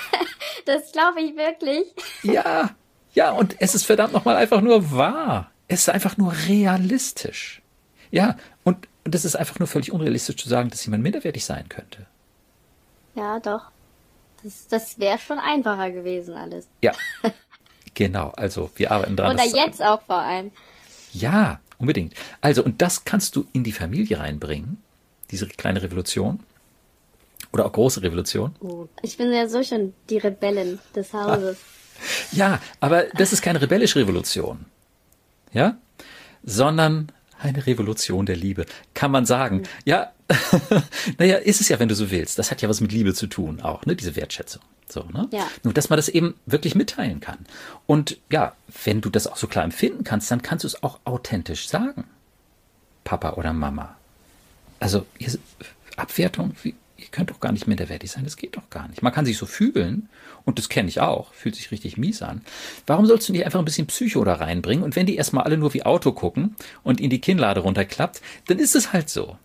[0.65, 1.87] Das glaube ich wirklich.
[2.23, 2.73] Ja,
[3.13, 5.51] ja, und es ist verdammt nochmal einfach nur wahr.
[5.67, 7.61] Es ist einfach nur realistisch.
[8.11, 8.37] Ja,
[9.05, 12.05] und das ist einfach nur völlig unrealistisch zu sagen, dass jemand minderwertig sein könnte.
[13.15, 13.63] Ja, doch.
[14.43, 16.67] Das, das wäre schon einfacher gewesen alles.
[16.81, 16.93] Ja.
[17.93, 19.35] genau, also wir arbeiten dran.
[19.35, 20.51] Oder jetzt auch vor allem.
[21.11, 22.13] Ja, unbedingt.
[22.41, 24.81] Also, und das kannst du in die Familie reinbringen,
[25.31, 26.39] diese kleine Revolution.
[27.51, 28.55] Oder auch große Revolution.
[28.61, 31.57] Oh, ich bin ja so schon die Rebellen des Hauses.
[32.31, 34.65] Ja, aber das ist keine rebellische Revolution.
[35.51, 35.77] Ja?
[36.43, 37.11] Sondern
[37.43, 39.63] eine Revolution der Liebe, kann man sagen.
[39.85, 40.11] Ja,
[41.17, 42.39] naja, ist es ja, wenn du so willst.
[42.39, 44.61] Das hat ja was mit Liebe zu tun, auch, ne, diese Wertschätzung.
[44.89, 45.27] So, ne?
[45.31, 45.47] Ja.
[45.63, 47.39] Nur, dass man das eben wirklich mitteilen kann.
[47.85, 50.99] Und ja, wenn du das auch so klar empfinden kannst, dann kannst du es auch
[51.03, 52.05] authentisch sagen.
[53.03, 53.95] Papa oder Mama.
[54.79, 55.05] Also,
[55.95, 59.01] Abwertung, wie, ihr könnt doch gar nicht minderwertig sein, das geht doch gar nicht.
[59.01, 60.09] Man kann sich so fühlen,
[60.45, 62.41] und das kenne ich auch, fühlt sich richtig mies an.
[62.85, 64.83] Warum sollst du nicht einfach ein bisschen Psycho da reinbringen?
[64.83, 68.59] Und wenn die erstmal alle nur wie Auto gucken und in die Kinnlade runterklappt, dann
[68.59, 69.37] ist es halt so.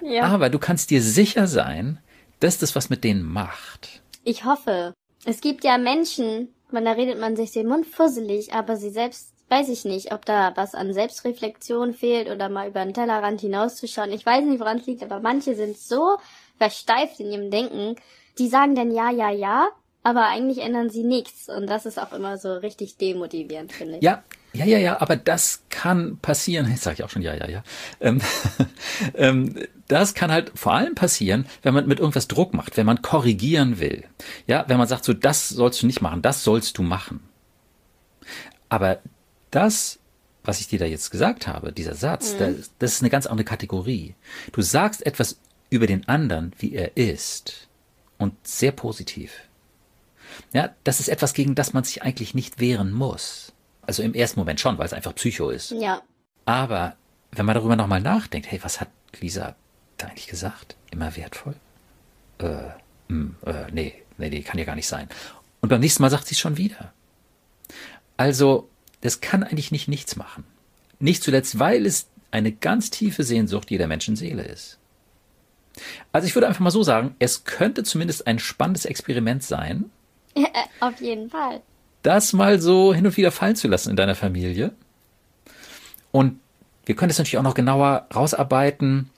[0.00, 0.24] Ja.
[0.24, 1.98] Aber du kannst dir sicher sein,
[2.40, 4.02] dass das was mit denen macht.
[4.22, 4.94] Ich hoffe.
[5.24, 9.34] Es gibt ja Menschen, man, da redet man sich den Mund fusselig, aber sie selbst
[9.48, 14.10] weiß ich nicht, ob da was an Selbstreflexion fehlt oder mal über den Tellerrand hinauszuschauen.
[14.10, 16.16] Ich weiß nicht, woran es liegt, aber manche sind so
[16.58, 17.96] versteift in ihrem Denken,
[18.38, 19.68] die sagen dann ja, ja, ja,
[20.02, 21.48] aber eigentlich ändern sie nichts.
[21.48, 24.02] Und das ist auch immer so richtig demotivierend, finde ich.
[24.02, 26.70] Ja, ja, ja, ja, aber das kann passieren.
[26.70, 27.64] Jetzt sage ich auch schon ja, ja, ja.
[28.00, 28.20] Ähm,
[29.14, 29.56] ähm,
[29.88, 33.80] das kann halt vor allem passieren, wenn man mit irgendwas Druck macht, wenn man korrigieren
[33.80, 34.04] will.
[34.46, 37.20] Ja, wenn man sagt, so das sollst du nicht machen, das sollst du machen.
[38.68, 38.98] Aber
[39.50, 39.98] das,
[40.44, 42.38] was ich dir da jetzt gesagt habe, dieser Satz, mhm.
[42.38, 44.14] das, das ist eine ganz andere Kategorie.
[44.52, 45.38] Du sagst etwas
[45.74, 47.68] über den anderen, wie er ist.
[48.16, 49.32] Und sehr positiv.
[50.52, 53.52] Ja, das ist etwas, gegen das man sich eigentlich nicht wehren muss.
[53.82, 55.72] Also im ersten Moment schon, weil es einfach Psycho ist.
[55.72, 56.02] Ja.
[56.44, 56.96] Aber
[57.32, 58.88] wenn man darüber nochmal nachdenkt, hey, was hat
[59.20, 59.56] Lisa
[59.98, 60.76] da eigentlich gesagt?
[60.90, 61.56] Immer wertvoll?
[62.38, 62.74] Äh, mh,
[63.08, 65.08] hm, äh, nee, nee, nee, kann ja gar nicht sein.
[65.60, 66.92] Und beim nächsten Mal sagt sie es schon wieder.
[68.16, 68.68] Also,
[69.00, 70.44] das kann eigentlich nicht nichts machen.
[71.00, 74.78] Nicht zuletzt, weil es eine ganz tiefe Sehnsucht jeder Menschenseele ist.
[76.12, 79.90] Also ich würde einfach mal so sagen, es könnte zumindest ein spannendes Experiment sein.
[80.80, 81.62] Auf jeden Fall
[82.04, 84.72] das mal so hin und wieder fallen zu lassen in deiner Familie.
[86.12, 86.38] Und
[86.84, 89.10] wir können das natürlich auch noch genauer rausarbeiten.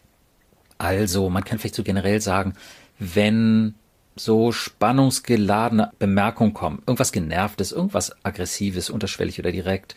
[0.78, 2.54] Also, man kann vielleicht so generell sagen,
[2.98, 3.74] wenn
[4.14, 9.94] so spannungsgeladene Bemerkungen kommen, irgendwas genervtes, irgendwas aggressives, unterschwellig oder direkt,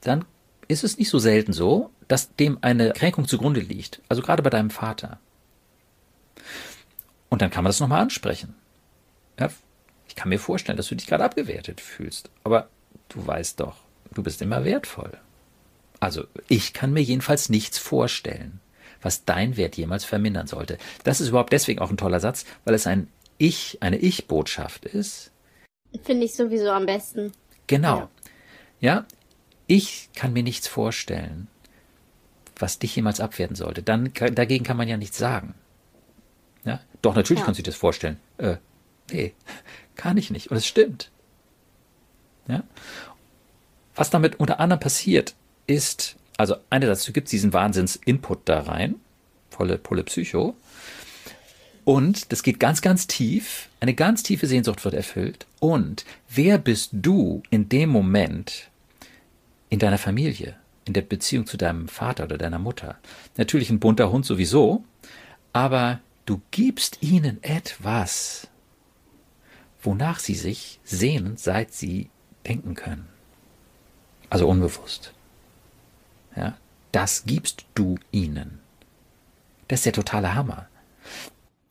[0.00, 0.24] dann
[0.68, 4.00] ist es nicht so selten so, dass dem eine Kränkung zugrunde liegt.
[4.08, 5.18] Also gerade bei deinem Vater.
[7.28, 8.54] Und dann kann man das nochmal ansprechen.
[9.38, 9.48] Ja,
[10.06, 12.68] ich kann mir vorstellen, dass du dich gerade abgewertet fühlst, aber
[13.08, 13.76] du weißt doch,
[14.12, 15.18] du bist immer wertvoll.
[16.00, 18.60] Also ich kann mir jedenfalls nichts vorstellen,
[19.00, 20.78] was dein Wert jemals vermindern sollte.
[21.04, 23.08] Das ist überhaupt deswegen auch ein toller Satz, weil es ein
[23.38, 25.30] Ich, eine Ich-Botschaft ist.
[26.04, 27.32] Finde ich sowieso am besten.
[27.66, 28.10] Genau.
[28.80, 28.96] Ja.
[28.96, 29.06] ja,
[29.66, 31.48] ich kann mir nichts vorstellen,
[32.56, 33.82] was dich jemals abwerten sollte.
[33.82, 35.54] Dann dagegen kann man ja nichts sagen.
[37.02, 37.44] Doch natürlich ja.
[37.46, 38.18] kannst du dir das vorstellen.
[38.38, 38.56] Äh,
[39.10, 39.34] nee,
[39.96, 40.50] kann ich nicht.
[40.50, 41.10] Und es stimmt.
[42.48, 42.62] Ja?
[43.94, 45.34] Was damit unter anderem passiert,
[45.66, 48.96] ist, also einerseits, du gibst diesen Wahnsinns-Input da rein,
[49.50, 50.56] volle Pulle Psycho,
[51.84, 53.68] und das geht ganz, ganz tief.
[53.80, 55.46] Eine ganz tiefe Sehnsucht wird erfüllt.
[55.58, 58.70] Und wer bist du in dem Moment
[59.68, 62.98] in deiner Familie, in der Beziehung zu deinem Vater oder deiner Mutter?
[63.36, 64.84] Natürlich ein bunter Hund sowieso,
[65.52, 68.48] aber du gibst ihnen etwas,
[69.82, 72.10] wonach sie sich sehnen, seit sie
[72.46, 73.08] denken können.
[74.30, 75.12] Also unbewusst.
[76.36, 76.56] Ja,
[76.92, 78.60] das gibst du ihnen.
[79.68, 80.68] Das ist der totale Hammer.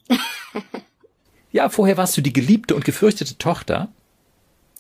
[1.52, 3.89] ja, vorher warst du die geliebte und gefürchtete Tochter.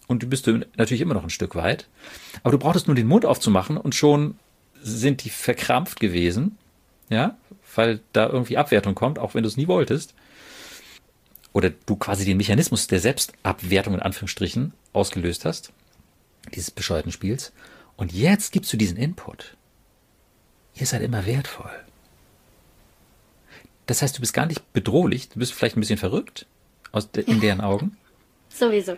[0.07, 1.87] Und du bist du natürlich immer noch ein Stück weit.
[2.43, 4.37] Aber du brauchtest nur den Mund aufzumachen und schon
[4.81, 6.57] sind die verkrampft gewesen.
[7.09, 7.37] Ja,
[7.75, 10.13] weil da irgendwie Abwertung kommt, auch wenn du es nie wolltest
[11.53, 15.73] oder du quasi den Mechanismus der Selbstabwertung in Anführungsstrichen ausgelöst hast,
[16.53, 17.51] dieses bescheuerten Spiels.
[17.97, 19.55] Und jetzt gibst du diesen Input.
[20.75, 21.71] Ihr seid immer wertvoll.
[23.85, 26.45] Das heißt, du bist gar nicht bedrohlich, du bist vielleicht ein bisschen verrückt
[26.91, 27.97] aus de in deren Augen.
[28.49, 28.95] sowieso.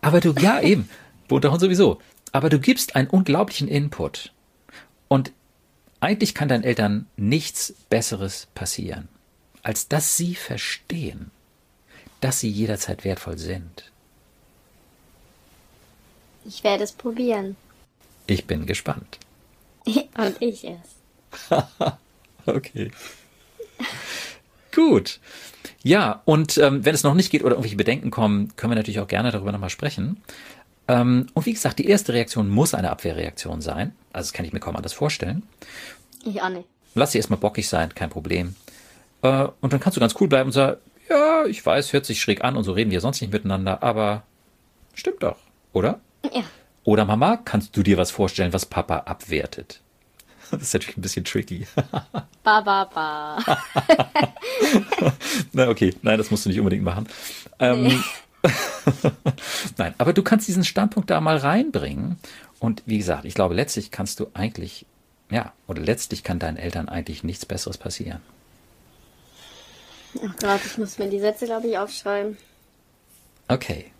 [0.00, 0.88] Aber du, ja eben,
[1.26, 2.00] bunter Hund sowieso.
[2.32, 4.32] Aber du gibst einen unglaublichen Input.
[5.08, 5.32] Und
[6.06, 9.08] eigentlich kann deinen Eltern nichts Besseres passieren,
[9.64, 11.32] als dass sie verstehen,
[12.20, 13.90] dass sie jederzeit wertvoll sind.
[16.44, 17.56] Ich werde es probieren.
[18.28, 19.18] Ich bin gespannt.
[19.86, 21.50] Und ich es.
[22.46, 22.92] okay.
[24.72, 25.18] Gut.
[25.82, 29.00] Ja, und ähm, wenn es noch nicht geht oder irgendwelche Bedenken kommen, können wir natürlich
[29.00, 30.22] auch gerne darüber nochmal sprechen.
[30.88, 33.92] Ähm, und wie gesagt, die erste Reaktion muss eine Abwehrreaktion sein.
[34.12, 35.42] Also das kann ich mir kaum anders vorstellen.
[36.26, 36.66] Ich auch nicht.
[36.94, 38.56] Lass sie erstmal bockig sein, kein Problem.
[39.22, 42.20] Äh, und dann kannst du ganz cool bleiben und sagen, ja, ich weiß, hört sich
[42.20, 44.24] schräg an und so reden wir sonst nicht miteinander, aber
[44.94, 45.36] stimmt doch,
[45.72, 46.00] oder?
[46.34, 46.42] Ja.
[46.84, 49.80] Oder Mama, kannst du dir was vorstellen, was Papa abwertet?
[50.52, 51.66] Das ist natürlich ein bisschen tricky.
[52.44, 53.38] Ba, ba, ba.
[55.52, 55.92] Na, okay.
[56.02, 57.08] Nein, das musst du nicht unbedingt machen.
[57.58, 58.00] Ähm.
[59.76, 62.20] Nein, aber du kannst diesen Standpunkt da mal reinbringen.
[62.60, 64.86] Und wie gesagt, ich glaube, letztlich kannst du eigentlich,
[65.30, 68.20] ja, oder letztlich kann deinen Eltern eigentlich nichts Besseres passieren.
[70.24, 72.38] Ach Gott, ich muss mir die Sätze, glaube ich, aufschreiben.
[73.48, 73.92] Okay.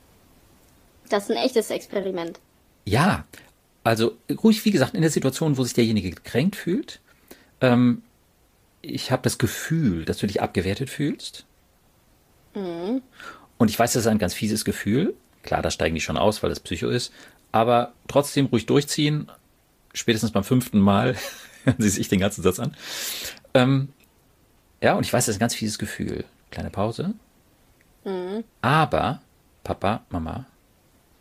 [1.09, 2.39] Das ist ein echtes Experiment.
[2.85, 3.25] Ja,
[3.85, 7.01] also ruhig, wie gesagt, in der Situation, wo sich derjenige gekränkt fühlt.
[7.61, 8.03] Ähm,
[8.83, 11.45] ich habe das Gefühl, dass du dich abgewertet fühlst.
[12.55, 13.03] Mhm.
[13.59, 15.15] Und ich weiß, das ist ein ganz fieses Gefühl.
[15.43, 17.13] Klar, da steigen die schon aus, weil das Psycho ist.
[17.53, 19.31] aber trotzdem ruhig durchziehen.
[19.97, 21.17] Spätestens beim fünften Mal
[21.65, 22.77] hören Sie sich den ganzen Satz an.
[23.55, 23.89] Ähm,
[24.83, 26.25] ja, und ich weiß, das ist ein ganz fieses Gefühl.
[26.51, 27.15] Kleine Pause.
[28.05, 28.45] Mhm.
[28.61, 29.23] Aber,
[29.65, 30.45] Papa, Mama,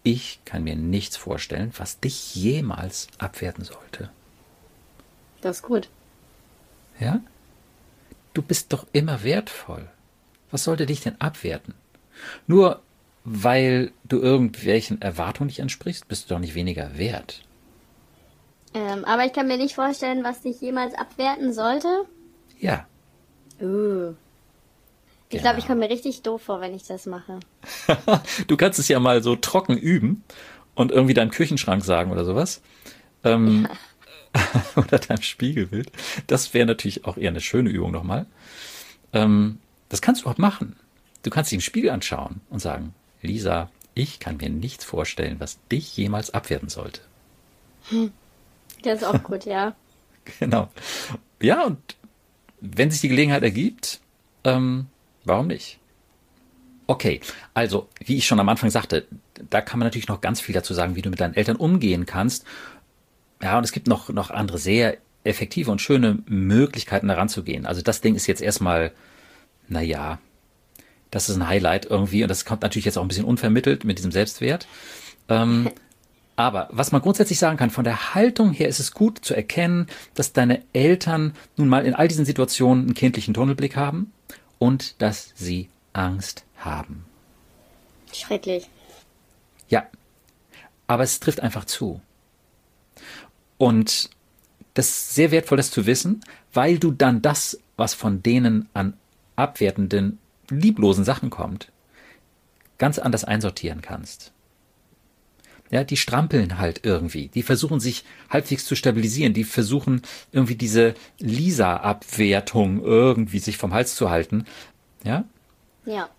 [0.03, 4.09] ich kann mir nichts vorstellen, was dich jemals abwerten sollte.
[5.39, 5.89] Das ist gut.
[6.99, 7.21] Ja?
[8.33, 9.89] Du bist doch immer wertvoll.
[10.51, 11.75] Was sollte dich denn abwerten?
[12.45, 12.81] Nur
[13.23, 17.44] weil du irgendwelchen Erwartungen nicht entsprichst, bist du doch nicht weniger wert.
[18.75, 21.87] Ähm, aber ich kann mir nicht vorstellen, was dich jemals abwerten sollte.
[22.59, 22.85] Ja.
[23.61, 24.13] Uh.
[25.29, 27.39] Ich glaube, ich komme mir richtig doof vor, wenn ich das mache.
[28.47, 30.23] du kannst es ja mal so trocken üben
[30.75, 32.61] und irgendwie deinem Küchenschrank sagen oder sowas.
[33.23, 34.41] Ähm, ja.
[34.75, 35.91] oder deinem Spiegelbild.
[36.27, 38.25] Das wäre natürlich auch eher eine schöne Übung nochmal.
[39.13, 40.75] Ähm, das kannst du auch machen.
[41.23, 45.59] Du kannst dich im Spiegel anschauen und sagen, Lisa, ich kann mir nichts vorstellen, was
[45.71, 47.01] dich jemals abwerten sollte.
[47.89, 48.11] Hm.
[48.85, 49.75] Das ist auch gut, ja.
[50.39, 50.69] genau.
[51.41, 51.79] Ja, und
[52.61, 53.99] wenn sich die Gelegenheit ergibt,
[54.43, 54.87] ähm,
[55.23, 55.79] warum nicht?
[56.87, 57.19] Okay,
[57.53, 59.07] also wie ich schon am Anfang sagte,
[59.49, 62.05] da kann man natürlich noch ganz viel dazu sagen, wie du mit deinen Eltern umgehen
[62.05, 62.45] kannst.
[63.41, 67.65] Ja, und es gibt noch, noch andere sehr effektive und schöne Möglichkeiten daran zu gehen.
[67.65, 68.91] Also das Ding ist jetzt erstmal,
[69.67, 70.19] naja,
[71.09, 73.97] das ist ein Highlight irgendwie und das kommt natürlich jetzt auch ein bisschen unvermittelt mit
[73.97, 74.67] diesem Selbstwert.
[75.27, 75.71] Ähm,
[76.35, 79.87] aber was man grundsätzlich sagen kann, von der Haltung her ist es gut zu erkennen,
[80.15, 84.11] dass deine Eltern nun mal in all diesen Situationen einen kindlichen Tunnelblick haben
[84.59, 87.05] und dass sie Angst haben.
[88.13, 88.69] Schrecklich.
[89.69, 89.87] Ja,
[90.87, 92.01] aber es trifft einfach zu.
[93.57, 94.09] Und
[94.73, 96.21] das ist sehr wertvoll, das zu wissen,
[96.53, 98.93] weil du dann das, was von denen an
[99.37, 100.19] abwertenden,
[100.49, 101.71] lieblosen Sachen kommt,
[102.77, 104.33] ganz anders einsortieren kannst.
[105.71, 107.27] Ja, die strampeln halt irgendwie.
[107.29, 109.33] Die versuchen sich halbwegs zu stabilisieren.
[109.33, 114.45] Die versuchen irgendwie diese Lisa-Abwertung irgendwie sich vom Hals zu halten.
[115.03, 115.25] Ja?
[115.85, 116.09] Ja.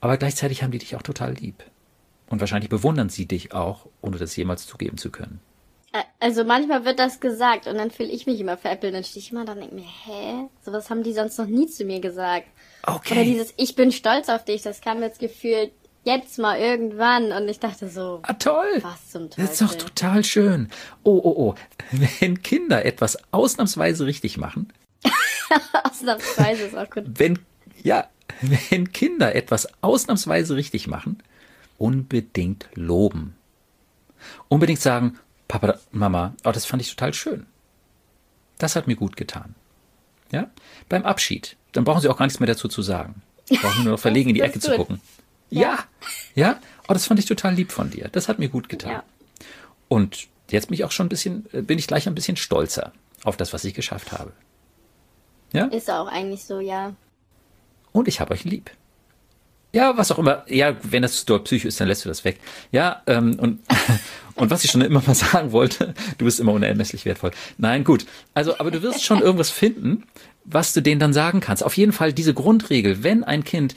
[0.00, 1.64] Aber gleichzeitig haben die dich auch total lieb.
[2.28, 5.40] Und wahrscheinlich bewundern sie dich auch, ohne das jemals zugeben zu können.
[6.20, 8.94] Also manchmal wird das gesagt und dann fühle ich mich immer veräppelt.
[8.94, 10.48] Dann stehe ich immer da und denke mir, hä?
[10.64, 12.46] Sowas haben die sonst noch nie zu mir gesagt.
[12.84, 13.14] Okay.
[13.14, 15.72] Oder dieses Ich bin stolz auf dich, das kam jetzt gefühlt
[16.04, 17.32] jetzt mal irgendwann.
[17.32, 18.80] Und ich dachte so, ah, toll.
[18.82, 19.44] Was zum Teufel.
[19.44, 20.68] Das ist doch total schön.
[21.02, 21.54] Oh, oh, oh.
[22.20, 24.72] Wenn Kinder etwas ausnahmsweise richtig machen.
[25.84, 27.04] ausnahmsweise ist auch gut.
[27.06, 27.38] Wenn,
[27.82, 28.08] ja,
[28.70, 31.22] wenn Kinder etwas ausnahmsweise richtig machen,
[31.78, 33.34] unbedingt loben.
[34.48, 37.46] Unbedingt sagen, Papa, Mama, oh, das fand ich total schön.
[38.58, 39.54] Das hat mir gut getan.
[40.30, 40.48] Ja?
[40.88, 43.22] Beim Abschied, dann brauchen Sie auch gar nichts mehr dazu zu sagen.
[43.48, 45.00] Brauchen nur noch verlegen in die Ecke zu gucken.
[45.60, 45.78] Ja.
[46.34, 46.60] Ja?
[46.88, 48.08] Oh, das fand ich total lieb von dir.
[48.10, 48.90] Das hat mir gut getan.
[48.90, 49.04] Ja.
[49.88, 52.92] Und jetzt bin ich auch schon ein bisschen, äh, bin ich gleich ein bisschen stolzer
[53.24, 54.32] auf das, was ich geschafft habe.
[55.52, 55.66] Ja?
[55.66, 56.94] Ist auch eigentlich so, ja.
[57.92, 58.70] Und ich habe euch lieb.
[59.74, 60.44] Ja, was auch immer.
[60.48, 62.38] Ja, wenn das dort Psycho ist, dann lässt du das weg.
[62.72, 63.60] Ja, ähm, und,
[64.34, 67.30] und was ich schon immer mal sagen wollte, du bist immer unermesslich wertvoll.
[67.56, 68.04] Nein, gut.
[68.34, 70.04] Also, aber du wirst schon irgendwas finden,
[70.44, 71.64] was du denen dann sagen kannst.
[71.64, 73.74] Auf jeden Fall diese Grundregel, wenn ein Kind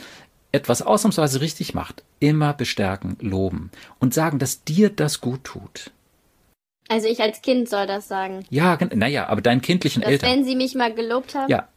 [0.56, 5.92] etwas ausnahmsweise richtig macht, immer bestärken, loben und sagen, dass dir das gut tut.
[6.88, 8.46] Also ich als Kind soll das sagen.
[8.50, 10.30] Ja, naja, aber deinen kindlichen dass Eltern.
[10.30, 11.50] Wenn sie mich mal gelobt haben.
[11.50, 11.68] Ja,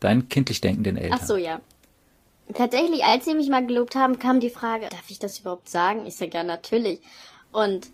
[0.00, 1.18] deinen kindlich denkenden Eltern.
[1.20, 1.60] Ach so, ja.
[2.54, 6.06] Tatsächlich, als sie mich mal gelobt haben, kam die Frage, darf ich das überhaupt sagen?
[6.06, 7.00] Ich sage ja natürlich.
[7.52, 7.88] Und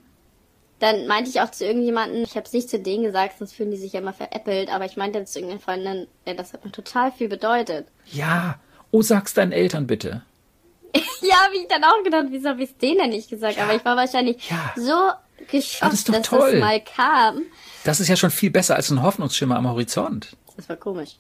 [0.78, 3.70] dann meinte ich auch zu irgendjemanden, ich habe es nicht zu denen gesagt, sonst fühlen
[3.70, 6.72] die sich ja immer veräppelt, aber ich meinte zu irgendeiner Freundin, ja, das hat mir
[6.72, 7.87] total viel bedeutet.
[8.11, 8.59] Ja,
[8.93, 10.22] Oh, sag's deinen Eltern bitte.
[10.95, 13.57] ja, habe ich dann auch gedacht, wieso habe ich es denen nicht gesagt?
[13.57, 13.64] Ja.
[13.64, 14.72] Aber ich war wahrscheinlich ja.
[14.76, 15.11] so
[15.51, 16.53] geschockt, das dass toll.
[16.53, 17.43] das mal kam.
[17.84, 20.36] Das ist ja schon viel besser als ein Hoffnungsschimmer am Horizont.
[20.57, 21.16] Das war komisch.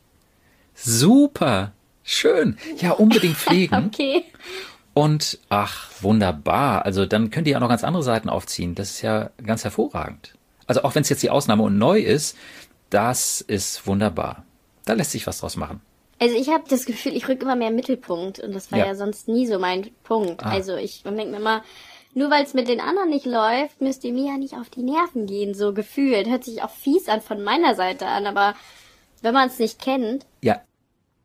[0.74, 1.72] Super.
[2.04, 2.58] Schön.
[2.76, 3.86] Ja, unbedingt pflegen.
[3.86, 4.24] okay.
[4.94, 6.84] Und ach, wunderbar.
[6.84, 8.74] Also dann könnt ihr ja noch ganz andere Seiten aufziehen.
[8.74, 10.34] Das ist ja ganz hervorragend.
[10.66, 12.36] Also auch wenn es jetzt die Ausnahme und neu ist,
[12.90, 14.44] das ist wunderbar.
[14.84, 15.80] Da lässt sich was draus machen.
[16.22, 18.86] Also ich habe das Gefühl, ich rück immer mehr im Mittelpunkt und das war ja,
[18.86, 20.46] ja sonst nie so mein Punkt.
[20.46, 20.50] Ah.
[20.50, 21.64] Also ich denke mir immer,
[22.14, 24.84] nur weil es mit den anderen nicht läuft, müsst ihr mir ja nicht auf die
[24.84, 26.28] Nerven gehen, so gefühlt.
[26.28, 28.54] Hört sich auch fies an von meiner Seite an, aber
[29.20, 30.60] wenn man es nicht kennt, ja.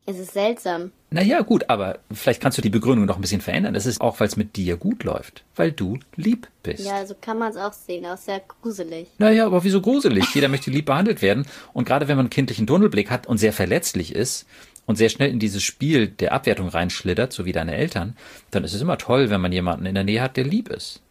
[0.08, 0.92] ist es seltsam.
[1.12, 3.76] Naja, gut, aber vielleicht kannst du die Begründung noch ein bisschen verändern.
[3.76, 6.84] Das ist auch, weil es mit dir gut läuft, weil du lieb bist.
[6.84, 9.10] Ja, so kann man es auch sehen, auch sehr gruselig.
[9.20, 10.34] Naja, aber wieso gruselig?
[10.34, 11.46] Jeder möchte lieb behandelt werden.
[11.72, 14.48] Und gerade wenn man einen kindlichen Tunnelblick hat und sehr verletzlich ist,
[14.88, 18.18] und sehr schnell in dieses Spiel der Abwertung reinschlittert, so wie deine Eltern,
[18.50, 21.02] dann ist es immer toll, wenn man jemanden in der Nähe hat, der lieb ist.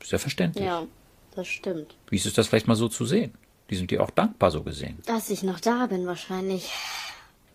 [0.00, 0.64] Ist ja verständlich.
[0.64, 0.86] Ja,
[1.34, 1.96] das stimmt.
[2.08, 3.34] Wie ist es das vielleicht mal so zu sehen?
[3.68, 4.98] Die sind dir auch dankbar so gesehen.
[5.04, 6.70] Dass ich noch da bin wahrscheinlich.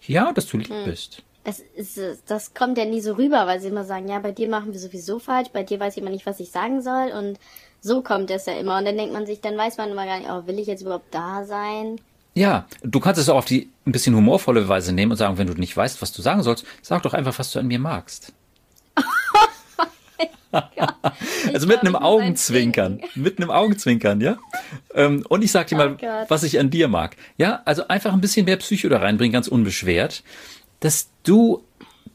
[0.06, 0.86] Ja, dass du lieb hm.
[0.86, 1.24] bist.
[1.46, 4.50] Das, ist, das kommt ja nie so rüber, weil sie immer sagen, ja, bei dir
[4.50, 7.40] machen wir sowieso falsch, bei dir weiß ich immer nicht, was ich sagen soll und
[7.82, 8.78] so kommt es ja immer.
[8.78, 10.82] Und dann denkt man sich, dann weiß man immer gar nicht, oh, will ich jetzt
[10.82, 12.00] überhaupt da sein?
[12.36, 15.48] Ja, du kannst es auch auf die ein bisschen humorvolle Weise nehmen und sagen, wenn
[15.48, 18.34] du nicht weißt, was du sagen sollst, sag doch einfach, was du an mir magst.
[21.54, 24.38] also mit einem Augenzwinkern, mit einem Augenzwinkern, ja.
[24.94, 27.16] Ähm, und ich sag dir mal, oh was ich an dir mag.
[27.38, 30.24] Ja, also einfach ein bisschen mehr Psycho da reinbringen, ganz unbeschwert,
[30.80, 31.64] dass du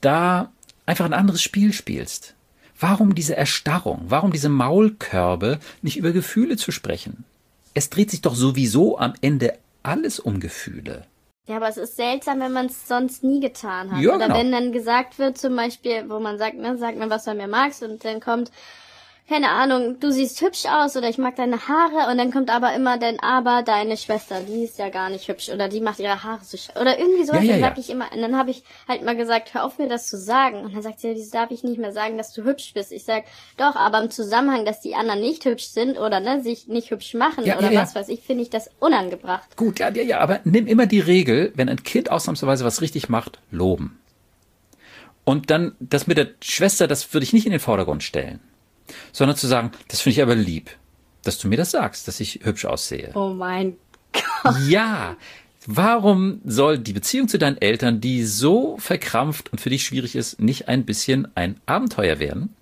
[0.00, 0.50] da
[0.86, 2.34] einfach ein anderes Spiel spielst.
[2.80, 4.04] Warum diese Erstarrung?
[4.08, 7.24] Warum diese Maulkörbe, nicht über Gefühle zu sprechen?
[7.74, 9.58] Es dreht sich doch sowieso am Ende
[9.88, 11.06] alles um Gefühle.
[11.46, 14.02] Ja, aber es ist seltsam, wenn man es sonst nie getan hat.
[14.02, 14.38] Ja, Oder genau.
[14.38, 17.38] wenn dann gesagt wird, zum Beispiel, wo man sagt, ne, sag mir, was du an
[17.38, 18.52] mir magst, und dann kommt,
[19.28, 22.74] keine Ahnung, du siehst hübsch aus oder ich mag deine Haare und dann kommt aber
[22.74, 26.22] immer dann aber deine Schwester, die ist ja gar nicht hübsch oder die macht ihre
[26.22, 27.42] Haare so oder irgendwie sowas.
[27.42, 27.80] Ja, ja, dann sag ja.
[27.80, 30.62] ich immer, und dann habe ich halt mal gesagt, hör auf mir das zu sagen
[30.62, 32.90] und dann sagt sie, das darf ich nicht mehr sagen, dass du hübsch bist.
[32.90, 33.24] Ich sag,
[33.58, 37.12] doch, aber im Zusammenhang, dass die anderen nicht hübsch sind oder ne, sich nicht hübsch
[37.12, 39.56] machen oder was weiß ich, finde ich das unangebracht.
[39.56, 43.10] Gut, ja, ja, ja, aber nimm immer die Regel, wenn ein Kind ausnahmsweise was richtig
[43.10, 44.00] macht, loben.
[45.24, 48.40] Und dann das mit der Schwester, das würde ich nicht in den Vordergrund stellen
[49.12, 50.70] sondern zu sagen, das finde ich aber lieb,
[51.24, 53.10] dass du mir das sagst, dass ich hübsch aussehe.
[53.14, 53.76] Oh mein
[54.12, 54.54] Gott.
[54.68, 55.16] Ja.
[55.66, 60.40] Warum soll die Beziehung zu deinen Eltern, die so verkrampft und für dich schwierig ist,
[60.40, 62.54] nicht ein bisschen ein Abenteuer werden?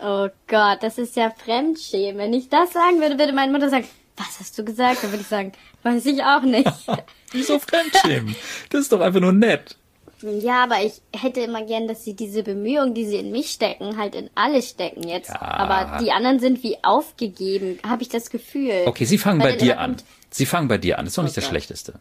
[0.00, 2.18] Oh Gott, das ist ja Fremdschämen.
[2.18, 5.02] Wenn ich das sagen würde, würde meine Mutter sagen, was hast du gesagt?
[5.02, 5.52] Dann würde ich sagen,
[5.82, 6.70] weiß ich auch nicht.
[7.32, 8.36] Wieso Fremdschämen?
[8.70, 9.76] Das ist doch einfach nur nett.
[10.22, 13.96] Ja, aber ich hätte immer gern, dass sie diese Bemühungen, die sie in mich stecken,
[13.96, 15.30] halt in alle stecken jetzt.
[15.30, 15.40] Ja.
[15.40, 18.82] Aber die anderen sind wie aufgegeben, habe ich das Gefühl.
[18.86, 19.96] Okay, sie fangen weil bei dir an.
[20.30, 21.04] Sie fangen bei dir an.
[21.04, 21.40] Das ist doch nicht okay.
[21.40, 21.94] das Schlechteste.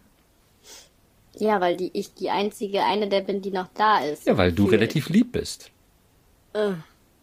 [1.36, 4.28] Ja, weil die, ich die einzige eine der bin, die noch da ist.
[4.28, 5.72] Ja, weil du relativ lieb bist.
[6.56, 6.74] Uh.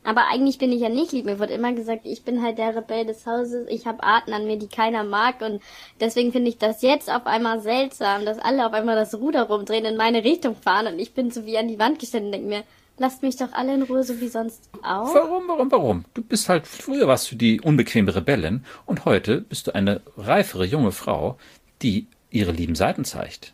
[0.08, 1.26] Aber eigentlich bin ich ja nicht lieb.
[1.26, 3.66] Mir wird immer gesagt, ich bin halt der Rebell des Hauses.
[3.68, 5.42] Ich habe Arten an mir, die keiner mag.
[5.42, 5.60] Und
[6.00, 9.84] deswegen finde ich das jetzt auf einmal seltsam, dass alle auf einmal das Ruder rumdrehen,
[9.84, 10.86] in meine Richtung fahren.
[10.86, 12.64] Und ich bin so wie an die Wand gestellt und denke mir,
[12.96, 15.14] lasst mich doch alle in Ruhe, so wie sonst auch.
[15.14, 16.04] Warum, warum, warum?
[16.14, 20.64] Du bist halt, früher warst du die unbequeme Rebellin und heute bist du eine reifere
[20.64, 21.36] junge Frau,
[21.82, 23.52] die ihre lieben Seiten zeigt.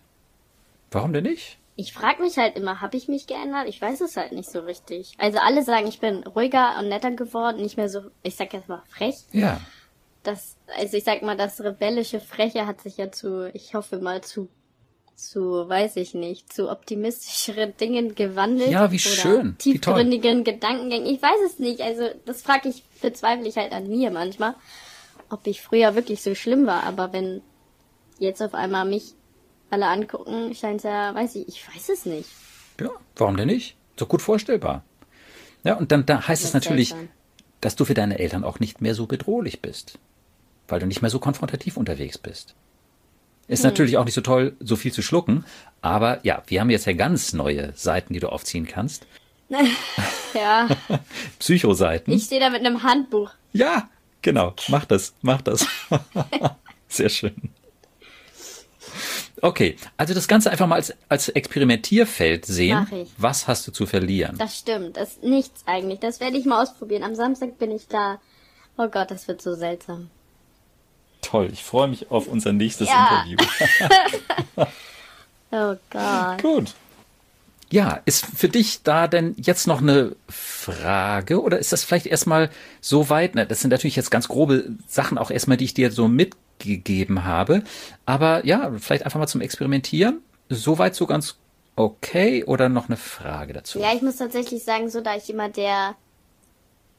[0.92, 1.58] Warum denn nicht?
[1.76, 3.66] Ich frage mich halt immer, habe ich mich geändert?
[3.68, 5.14] Ich weiß es halt nicht so richtig.
[5.18, 8.68] Also alle sagen, ich bin ruhiger und netter geworden, nicht mehr so, ich sag jetzt
[8.68, 9.16] mal frech.
[9.32, 9.60] Ja.
[10.22, 14.22] Das, also ich sag mal, das rebellische Freche hat sich ja zu, ich hoffe mal
[14.22, 14.48] zu,
[15.16, 18.70] zu, weiß ich nicht, zu optimistischeren Dingen gewandelt.
[18.70, 19.58] Ja, wie schön.
[19.58, 21.12] Tiefgründigen Gedankengängen.
[21.12, 21.80] Ich weiß es nicht.
[21.80, 24.54] Also das frage ich, bezweifle ich halt an mir manchmal,
[25.28, 26.84] ob ich früher wirklich so schlimm war.
[26.84, 27.42] Aber wenn
[28.18, 29.14] jetzt auf einmal mich
[29.74, 32.28] alle angucken, scheint ja, weiß ich, ich weiß es nicht.
[32.80, 33.76] Ja, warum denn nicht?
[33.98, 34.84] So gut vorstellbar.
[35.64, 37.08] Ja, und dann da heißt das es natürlich, seltsam.
[37.60, 39.98] dass du für deine Eltern auch nicht mehr so bedrohlich bist,
[40.68, 42.54] weil du nicht mehr so konfrontativ unterwegs bist.
[43.48, 43.70] Ist hm.
[43.70, 45.44] natürlich auch nicht so toll, so viel zu schlucken,
[45.82, 49.06] aber ja, wir haben jetzt ja ganz neue Seiten, die du aufziehen kannst.
[50.34, 50.68] ja.
[51.38, 52.12] Psychoseiten.
[52.12, 53.30] Ich stehe da mit einem Handbuch.
[53.52, 53.88] Ja,
[54.22, 54.54] genau.
[54.68, 55.66] Mach das, mach das.
[56.88, 57.34] Sehr schön.
[59.44, 62.86] Okay, also das Ganze einfach mal als, als Experimentierfeld sehen.
[62.90, 63.10] Mach ich.
[63.18, 64.38] Was hast du zu verlieren?
[64.38, 66.00] Das stimmt, das ist nichts eigentlich.
[66.00, 67.02] Das werde ich mal ausprobieren.
[67.02, 68.18] Am Samstag bin ich da.
[68.78, 70.08] Oh Gott, das wird so seltsam.
[71.20, 73.22] Toll, ich freue mich auf unser nächstes ja.
[73.26, 73.46] Interview.
[75.50, 76.42] oh Gott.
[76.42, 76.74] Gut.
[77.70, 82.48] Ja, ist für dich da denn jetzt noch eine Frage oder ist das vielleicht erstmal
[82.80, 83.34] so weit?
[83.34, 86.34] Ne, das sind natürlich jetzt ganz grobe Sachen auch erstmal, die ich dir so mit
[86.58, 87.62] gegeben habe.
[88.06, 90.22] Aber ja, vielleicht einfach mal zum Experimentieren.
[90.48, 91.36] Soweit so ganz
[91.76, 93.78] okay oder noch eine Frage dazu?
[93.80, 95.96] Ja, ich muss tatsächlich sagen, so da ich immer der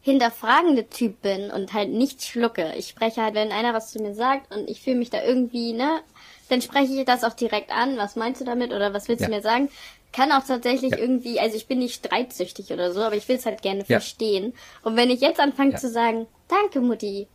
[0.01, 2.73] hinterfragende Typ bin und halt nicht schlucke.
[2.77, 5.73] Ich spreche halt, wenn einer was zu mir sagt und ich fühle mich da irgendwie,
[5.73, 6.01] ne,
[6.47, 7.97] dann spreche ich das auch direkt an.
[7.97, 9.27] Was meinst du damit oder was willst ja.
[9.27, 9.69] du mir sagen?
[10.13, 10.99] Kann auch tatsächlich ja.
[10.99, 13.99] irgendwie, also ich bin nicht streitsüchtig oder so, aber ich will es halt gerne ja.
[13.99, 14.53] verstehen.
[14.83, 17.27] Und wenn ich jetzt anfange zu sagen, danke Mutti,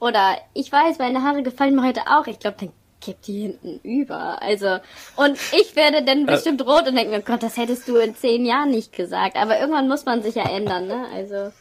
[0.00, 2.26] oder ich weiß, meine Haare gefallen mir heute auch.
[2.26, 4.42] Ich glaube, dann kippt die hinten über.
[4.42, 4.78] Also,
[5.16, 6.32] und ich werde dann äh.
[6.32, 9.36] bestimmt rot und denke mir, Gott, das hättest du in zehn Jahren nicht gesagt.
[9.36, 11.06] Aber irgendwann muss man sich ja ändern, ne?
[11.14, 11.52] Also.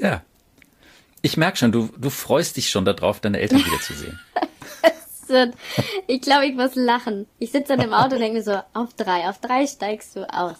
[0.00, 0.22] Ja.
[1.22, 4.20] Ich merke schon, du, du freust dich schon darauf, deine Eltern wiederzusehen.
[6.06, 7.26] ich glaube, ich muss lachen.
[7.38, 10.30] Ich sitze dann im Auto und denke mir so, auf drei, auf drei steigst du
[10.30, 10.58] aus.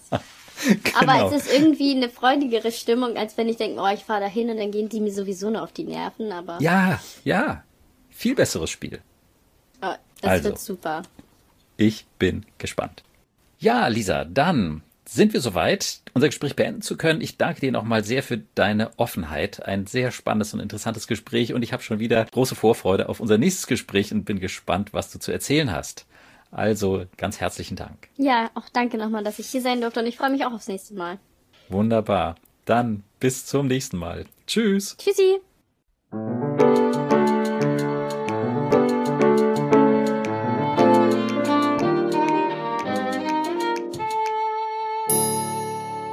[0.63, 0.97] Genau.
[0.99, 4.27] Aber es ist irgendwie eine freudigere Stimmung, als wenn ich denke, oh, ich fahre da
[4.27, 6.31] hin und dann gehen die mir sowieso nur auf die Nerven.
[6.31, 7.63] Aber ja, ja.
[8.09, 9.01] viel besseres Spiel.
[9.81, 11.03] Oh, das also, wird super.
[11.77, 13.03] Ich bin gespannt.
[13.59, 17.21] Ja, Lisa, dann sind wir soweit, unser Gespräch beenden zu können.
[17.21, 19.63] Ich danke dir nochmal sehr für deine Offenheit.
[19.65, 23.37] Ein sehr spannendes und interessantes Gespräch und ich habe schon wieder große Vorfreude auf unser
[23.37, 26.05] nächstes Gespräch und bin gespannt, was du zu erzählen hast.
[26.55, 28.07] Also ganz herzlichen Dank.
[28.15, 30.69] Ja, auch danke nochmal, dass ich hier sein durfte und ich freue mich auch aufs
[30.69, 31.19] nächste Mal.
[31.67, 32.35] Wunderbar.
[32.63, 34.23] Dann bis zum nächsten Mal.
[34.47, 34.95] Tschüss.
[34.97, 35.41] Tschüssi.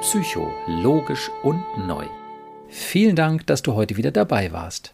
[0.00, 2.06] Psycho, logisch und neu.
[2.68, 4.92] Vielen Dank, dass du heute wieder dabei warst.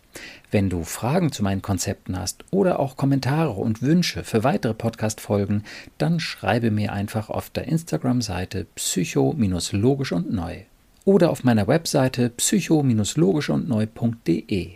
[0.50, 5.64] Wenn du Fragen zu meinen Konzepten hast oder auch Kommentare und Wünsche für weitere Podcast-Folgen,
[5.98, 10.62] dann schreibe mir einfach auf der Instagram-Seite psycho-logisch und neu
[11.08, 14.68] oder auf meiner Webseite psycho-logisch und neu.de.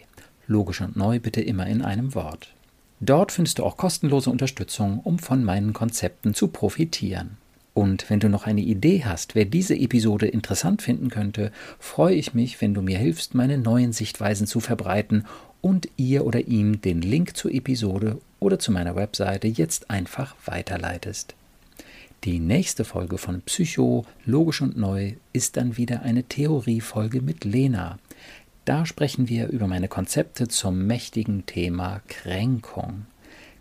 [0.46, 2.54] Logisch und neu bitte immer in einem Wort.
[3.00, 7.36] Dort findest du auch kostenlose Unterstützung, um von meinen Konzepten zu profitieren.
[7.74, 12.34] Und wenn du noch eine Idee hast, wer diese Episode interessant finden könnte, freue ich
[12.34, 15.24] mich, wenn du mir hilfst, meine neuen Sichtweisen zu verbreiten
[15.62, 21.34] und ihr oder ihm den Link zur Episode oder zu meiner Webseite jetzt einfach weiterleitest.
[22.24, 27.98] Die nächste Folge von Psycho, Logisch und Neu ist dann wieder eine Theoriefolge mit Lena.
[28.64, 33.06] Da sprechen wir über meine Konzepte zum mächtigen Thema Kränkung.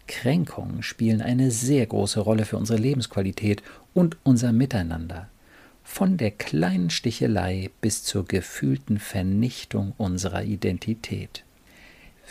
[0.06, 3.64] Kränkungen spielen eine sehr große Rolle für unsere Lebensqualität
[3.94, 5.30] und unser Miteinander.
[5.84, 11.44] Von der kleinen Stichelei bis zur gefühlten Vernichtung unserer Identität.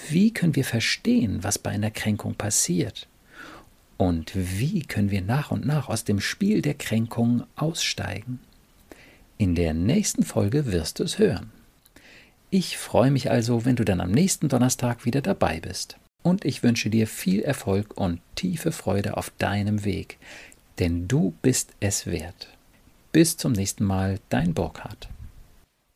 [0.09, 3.07] Wie können wir verstehen, was bei einer Kränkung passiert?
[3.99, 8.41] Und wie können wir nach und nach aus dem Spiel der Kränkung aussteigen?
[9.37, 11.51] In der nächsten Folge wirst du es hören.
[12.49, 15.99] Ich freue mich also, wenn du dann am nächsten Donnerstag wieder dabei bist.
[16.23, 20.19] Und ich wünsche dir viel Erfolg und tiefe Freude auf deinem Weg,
[20.81, 22.49] denn du bist es wert.
[23.12, 25.09] Bis zum nächsten Mal, dein Burkhard.